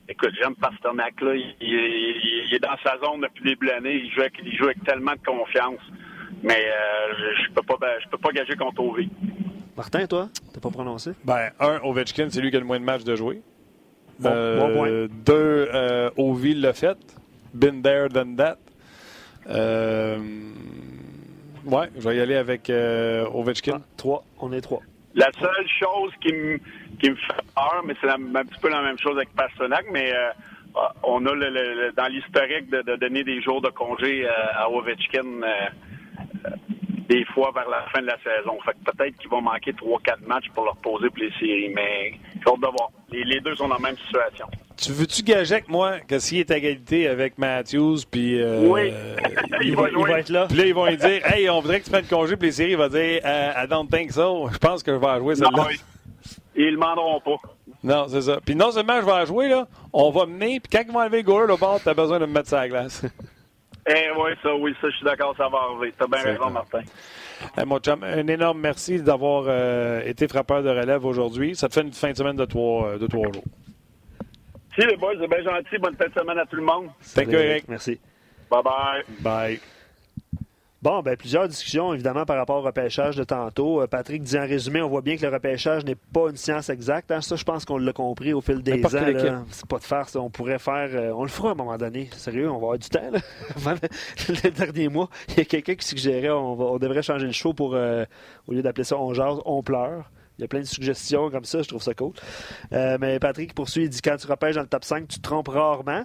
[0.08, 1.34] écoute, j'aime Pasternak, là.
[1.34, 3.94] Il, il- il- il est dans sa zone depuis le début de l'année.
[4.04, 5.80] Il joue, avec, il joue avec tellement de confiance.
[6.42, 9.00] Mais euh, je, je peux pas ben, je peux pas gager contre OV.
[9.76, 11.12] Martin, toi, t'as pas prononcé?
[11.24, 13.40] Ben, un, Ovechkin, c'est lui qui a le moins de matchs de jouer.
[14.18, 14.88] Bon, bon point.
[15.26, 16.96] Deux, euh, Ovi l'a fait.
[17.52, 18.58] Been there, done that.
[19.48, 20.18] Euh,
[21.66, 23.78] ouais, je vais y aller avec euh, Ovechkin.
[23.80, 24.24] Ah, trois.
[24.40, 24.80] On est trois.
[25.14, 26.58] La seule chose qui me
[27.00, 30.12] qui me fait peur, mais c'est un petit peu la même chose avec Pasternak, mais
[30.12, 30.30] euh,
[31.04, 34.30] on a le, le- le- dans l'historique de, de donner des jours de congé euh,
[34.56, 35.46] à Ovechkin euh,
[36.46, 36.50] euh,
[37.08, 38.58] des fois vers la fin de la saison.
[38.64, 42.14] Fait que peut-être qu'il va manquer 3-4 matchs pour leur poser pour les séries, mais
[42.34, 42.90] j'ai hâte de voir.
[43.10, 44.46] Les, les deux sont dans la même situation.
[44.76, 46.00] Tu veux-tu gager avec moi?
[46.00, 48.92] Que s'il est à égalité avec Matthews, puis euh, Oui.
[49.62, 50.46] il Il va, va Il va être là.
[50.48, 52.52] puis là, ils vont lui dire Hey, on voudrait que tu prennes congé, puis les
[52.52, 54.48] séries, il va dire euh, I don't think so.
[54.52, 55.66] Je pense que je vais en jouer celle-là.
[55.70, 57.36] ils, ils le demanderont pas.
[57.82, 58.38] Non, c'est ça.
[58.44, 61.00] Puis non seulement je vais en jouer, là, on va mener, puis quand ils vont
[61.00, 63.02] enlever le goaler, le bord, t'as besoin de me mettre sur la glace.
[63.86, 65.92] Eh oui, ça, oui, ça, je suis d'accord, ça va arriver.
[65.98, 66.80] T'as bien raison, Martin.
[67.54, 71.54] Hey, mon chum, un énorme merci d'avoir euh, été frappeur de relève aujourd'hui.
[71.54, 73.44] Ça te fait une fin de semaine de trois, euh, de trois jours.
[74.74, 75.78] Si, les boys, c'est bien gentil.
[75.78, 76.88] Bonne fin de semaine à tout le monde.
[77.14, 77.68] Thank you, Eric.
[77.68, 78.00] Merci.
[78.50, 79.02] Bye-bye.
[79.20, 79.60] Bye.
[80.82, 83.80] Bon, ben plusieurs discussions, évidemment, par rapport au repêchage de tantôt.
[83.80, 86.68] Euh, Patrick dit en résumé, on voit bien que le repêchage n'est pas une science
[86.68, 87.10] exacte.
[87.10, 87.22] Hein.
[87.22, 89.44] Ça, je pense qu'on l'a compris au fil des N'importe ans.
[89.50, 90.20] C'est pas de faire ça.
[90.20, 90.90] On pourrait faire...
[90.92, 92.10] euh, on le fera à un moment donné.
[92.12, 93.10] Sérieux, on va avoir du temps.
[93.10, 93.20] Là.
[94.28, 97.24] Le, le dernier mois, il y a quelqu'un qui suggérait on, va- on devrait changer
[97.26, 97.74] le show pour...
[97.74, 98.04] euh,
[98.46, 100.10] au lieu d'appeler ça on jase, on pleure.
[100.38, 102.12] Il y a plein de suggestions comme ça, je trouve ça cool.
[102.72, 105.22] Euh, mais Patrick poursuit, il dit quand tu repêches dans le top 5, tu te
[105.22, 106.04] trompes rarement.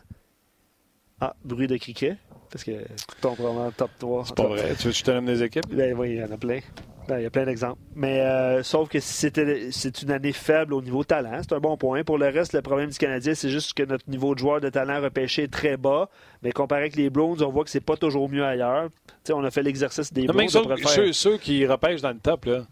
[1.22, 2.18] Ah, bruit de criquet.
[2.52, 4.24] Parce que tu tombes vraiment dans le top 3.
[4.28, 4.76] C'est pas vrai.
[4.76, 5.68] Tu veux que je te donne des équipes?
[5.72, 6.60] Ben oui, il y en a plein.
[7.08, 7.80] Ben, il y a plein d'exemples.
[7.96, 11.76] Mais euh, sauf que c'était c'est une année faible au niveau talent, c'est un bon
[11.76, 12.04] point.
[12.04, 14.70] Pour le reste, le problème du Canadien, c'est juste que notre niveau de joueur de
[14.70, 16.10] talent repêché est très bas.
[16.44, 18.90] Mais comparé avec les Browns, on voit que c'est pas toujours mieux ailleurs.
[19.08, 20.78] Tu sais, on a fait l'exercice des Non, mais Browns.
[20.78, 20.88] faire.
[20.90, 22.66] ceux- ceux qui repêchent dans le top, là,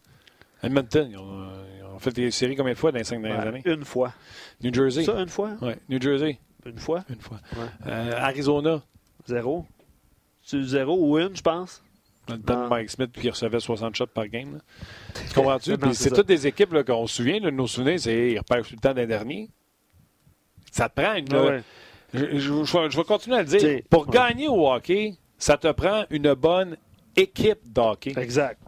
[0.63, 1.47] Edmonton, ils ont,
[1.77, 3.61] ils ont fait des séries combien de fois dans les cinq dernières années?
[3.65, 4.13] Une fois.
[4.61, 5.03] New Jersey.
[5.03, 5.51] Ça, une fois?
[5.61, 5.77] Ouais.
[5.89, 6.39] New Jersey.
[6.65, 7.03] Une fois?
[7.09, 7.39] Une fois.
[7.55, 7.65] Ouais.
[7.87, 8.81] Euh, Arizona.
[9.27, 9.65] Zéro?
[10.41, 11.83] C'est zéro ou une, je pense?
[12.27, 12.67] Dans le temps de Non.
[12.69, 14.53] Mike Smith qui recevait 60 shots par game.
[14.55, 14.59] là.
[15.27, 15.75] Tu comprends-tu?
[15.93, 18.69] C'est toutes des équipes là, qu'on se souvient, là, de nos souvenirs, c'est ils repêchent
[18.69, 19.49] tout le temps d'un dernier.
[20.71, 21.25] Ça te prend une.
[21.33, 21.63] Ah ouais.
[22.13, 23.57] je, je- je vais- je vais continuer à le dire.
[23.59, 26.77] T'sais, Pour gagner au hockey, ça te prend une bonne
[27.15, 28.13] équipe de hockey.
[28.17, 28.59] Exact.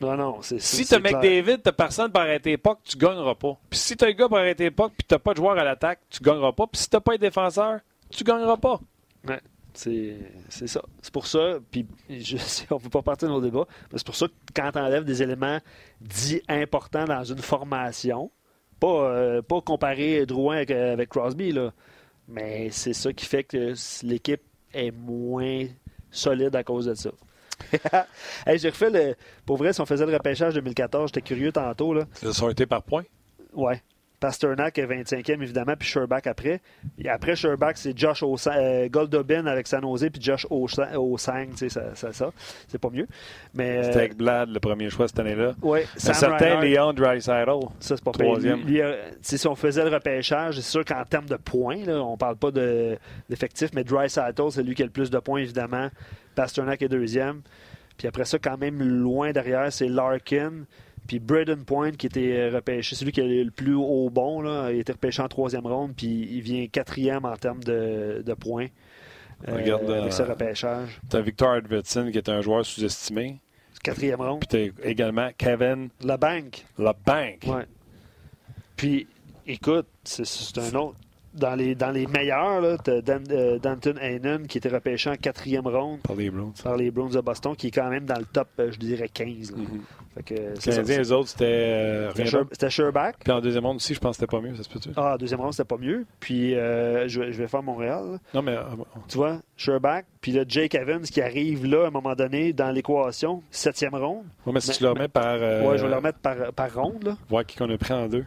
[0.00, 0.94] Non, non, c'est Si tu.
[0.98, 3.58] McDavid, t'as personne pour arrêter l'époque, tu gagneras pas.
[3.68, 6.00] Puis si t'as un gars pour arrêter l'époque, puis t'as pas de joueur à l'attaque,
[6.10, 6.66] tu gagneras pas.
[6.66, 7.80] Puis si t'as pas un défenseur,
[8.10, 8.80] tu gagneras pas.
[9.26, 9.40] Ouais,
[9.74, 10.16] c'est
[10.48, 10.82] c'est ça.
[11.02, 13.98] C'est pour ça, puis je sais, on ne peut pas partir de nos débats, mais
[13.98, 15.58] c'est pour ça que quand tu enlèves des éléments
[16.00, 18.30] dits importants dans une formation,
[18.78, 21.72] pas, euh, pas comparer Drouin avec, euh, avec Crosby, là,
[22.28, 23.74] mais c'est ça qui fait que
[24.04, 24.42] l'équipe
[24.72, 25.66] est moins
[26.10, 27.10] solide à cause de ça.
[28.46, 29.14] Hey, J'ai refait le.
[29.46, 31.94] Pour vrai, si on faisait le repêchage 2014, j'étais curieux tantôt.
[31.94, 32.04] Là.
[32.12, 33.02] Ça a été par point?
[33.54, 33.82] Ouais.
[34.20, 36.60] Pasternak est 25e, évidemment, puis Sherbach après.
[36.98, 41.50] Et après Sherbach, c'est Josh Osa- euh, Goldobin avec San Jose, puis Josh Osa- Osang,
[41.50, 42.32] tu sais, ça, ça, ça.
[42.66, 43.06] c'est pas mieux.
[43.54, 45.54] Mais, C'était euh, avec Blad, le premier choix cette année-là.
[45.62, 47.60] Un Sam certain Leon Dreisaitl.
[47.78, 48.62] ça, c'est pas troisième.
[48.62, 48.82] Lui, lui,
[49.22, 52.50] si on faisait le repêchage, c'est sûr qu'en termes de points, là, on parle pas
[52.50, 52.98] de-
[53.30, 55.90] d'effectifs, mais Dry c'est lui qui a le plus de points, évidemment.
[56.38, 57.42] Pasternak est deuxième.
[57.96, 60.66] Puis après ça, quand même loin derrière, c'est Larkin.
[61.08, 64.40] Puis Braden Point qui était euh, repêché, c'est lui qui est le plus haut bon.
[64.40, 64.70] Là.
[64.70, 68.68] Il été repêché en troisième ronde, puis il vient quatrième en termes de, de points
[69.48, 71.00] euh, Regarde, avec euh, ce repêchage.
[71.08, 73.40] T'as Victor Edvardson qui est un joueur sous-estimé.
[73.82, 74.44] Quatrième ronde.
[74.48, 76.64] Puis t'as également Kevin La banque.
[76.78, 77.52] LeBanc.
[77.52, 77.66] Ouais.
[78.76, 79.08] Puis,
[79.44, 80.98] écoute, c'est un autre.
[81.38, 85.66] Dans les, dans les meilleurs, là, Dan- euh, Danton Haynen qui était repêché en quatrième
[85.66, 86.52] ronde Par les Browns.
[86.62, 89.08] par les Browns de Boston, qui est quand même dans le top, euh, je dirais,
[89.08, 89.52] 15.
[89.52, 89.58] là.
[89.58, 89.80] Mhm.
[90.16, 92.50] Fait que, Les Canadiens, les autres, c'était euh, C'était rien Sher- d'autre.
[92.52, 93.14] C'était Sherbach.
[93.22, 94.88] Puis en deuxième ronde aussi, je pense que c'était pas mieux, ça se peut-tu?
[94.96, 96.04] Ah, deuxième ronde, c'était pas mieux.
[96.18, 98.04] Puis, euh, je, vais- je vais faire Montréal.
[98.12, 98.18] là.
[98.34, 98.56] Non, mais
[99.06, 100.04] Tu vois, Sherbach.
[100.20, 104.24] Puis là, Jake Evans qui arrive là, à un moment donné, dans l'équation, septième ronde.
[104.46, 105.34] ouais, mais si Mais- tu le mais- remets par.
[105.40, 107.04] Ouais, je vais le remettre par, par ronde.
[107.04, 107.16] Là.
[107.28, 108.24] Voir qui qu'on a pris en deux.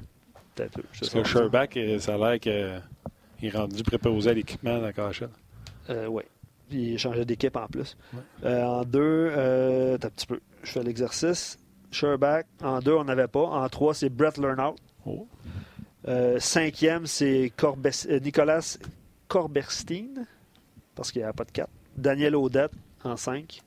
[0.56, 0.70] Parce
[1.10, 2.40] que euh, ça a l'air
[3.42, 5.30] qu'il est rendu préposé à l'équipement dans la cachette.
[5.90, 6.24] Euh, oui.
[6.72, 7.98] Il changeait d'équipe en plus.
[8.14, 8.20] Ouais.
[8.46, 9.00] Euh, en deux,
[9.36, 10.40] euh, un petit peu.
[10.64, 11.60] Je fais l'exercice.
[11.92, 12.46] Sherbach.
[12.64, 13.42] En deux, on n'avait pas.
[13.44, 14.76] En trois, c'est Brett Lernout.
[15.06, 15.28] Oh.
[16.40, 18.78] Cinquième, c'est Corbes- Nicolas
[19.28, 20.26] Corberstein,
[20.96, 21.70] parce qu'il n'y a pas de quatre.
[21.98, 22.72] Daniel Audette
[23.04, 23.62] en cinq.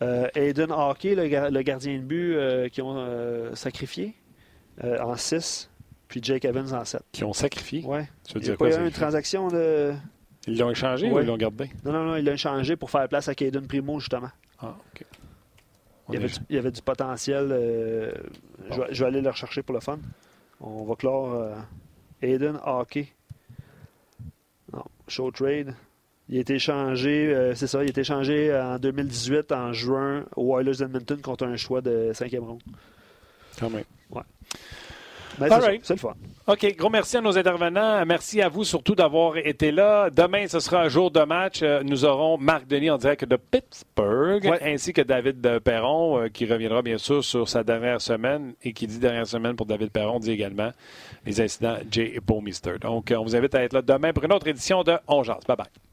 [0.00, 4.14] Aiden Hockey, le, gar- le gardien de but qui ont sacrifié,
[4.82, 5.69] en six.
[6.10, 7.02] Puis Jake Evans en sept.
[7.12, 7.82] Qui ont sacrifié.
[7.84, 8.06] Ouais.
[8.26, 9.94] Tu veux Il n'y a pas eu une transaction de.
[10.46, 11.22] Ils l'ont échangé ou Ouais.
[11.22, 11.70] ils l'ont gardé?
[11.84, 14.30] Non, non, non, il l'a changé pour faire place à Caden Primo, justement.
[14.58, 15.04] Ah, OK.
[16.08, 17.48] Il y, avait est- du, il y avait du potentiel.
[17.52, 18.12] euh,
[18.70, 19.98] je, vais, je vais aller le rechercher pour le fun.
[20.60, 21.54] On va clore euh,
[22.22, 23.08] Aiden Hockey.
[24.72, 25.74] Non, Show Trade.
[26.28, 30.24] Il a été échangé, euh, c'est ça, il a été échangé en 2018, en juin,
[30.36, 32.62] aux Oilers d'Edmonton contre un choix de cinquième ronde.
[33.58, 33.84] Quand même.
[35.40, 35.88] Mais c'est right.
[35.88, 36.14] le fun.
[36.46, 36.76] OK.
[36.76, 38.04] Gros merci à nos intervenants.
[38.06, 40.10] Merci à vous surtout d'avoir été là.
[40.10, 41.60] Demain, ce sera un jour de match.
[41.62, 44.60] Euh, Nous aurons Marc Denis en direct de Pittsburgh, Ouais.
[44.62, 48.54] ainsi que David euh, Perron, euh, qui reviendra bien sûr sur sa dernière semaine.
[48.62, 50.70] Et qui dit dernière semaine pour David Perron, dit également
[51.26, 52.74] les incidents Jay et Mister.
[52.80, 55.44] Donc, on vous invite à être là demain pour une autre édition de On Jase.
[55.46, 55.89] Bye bye.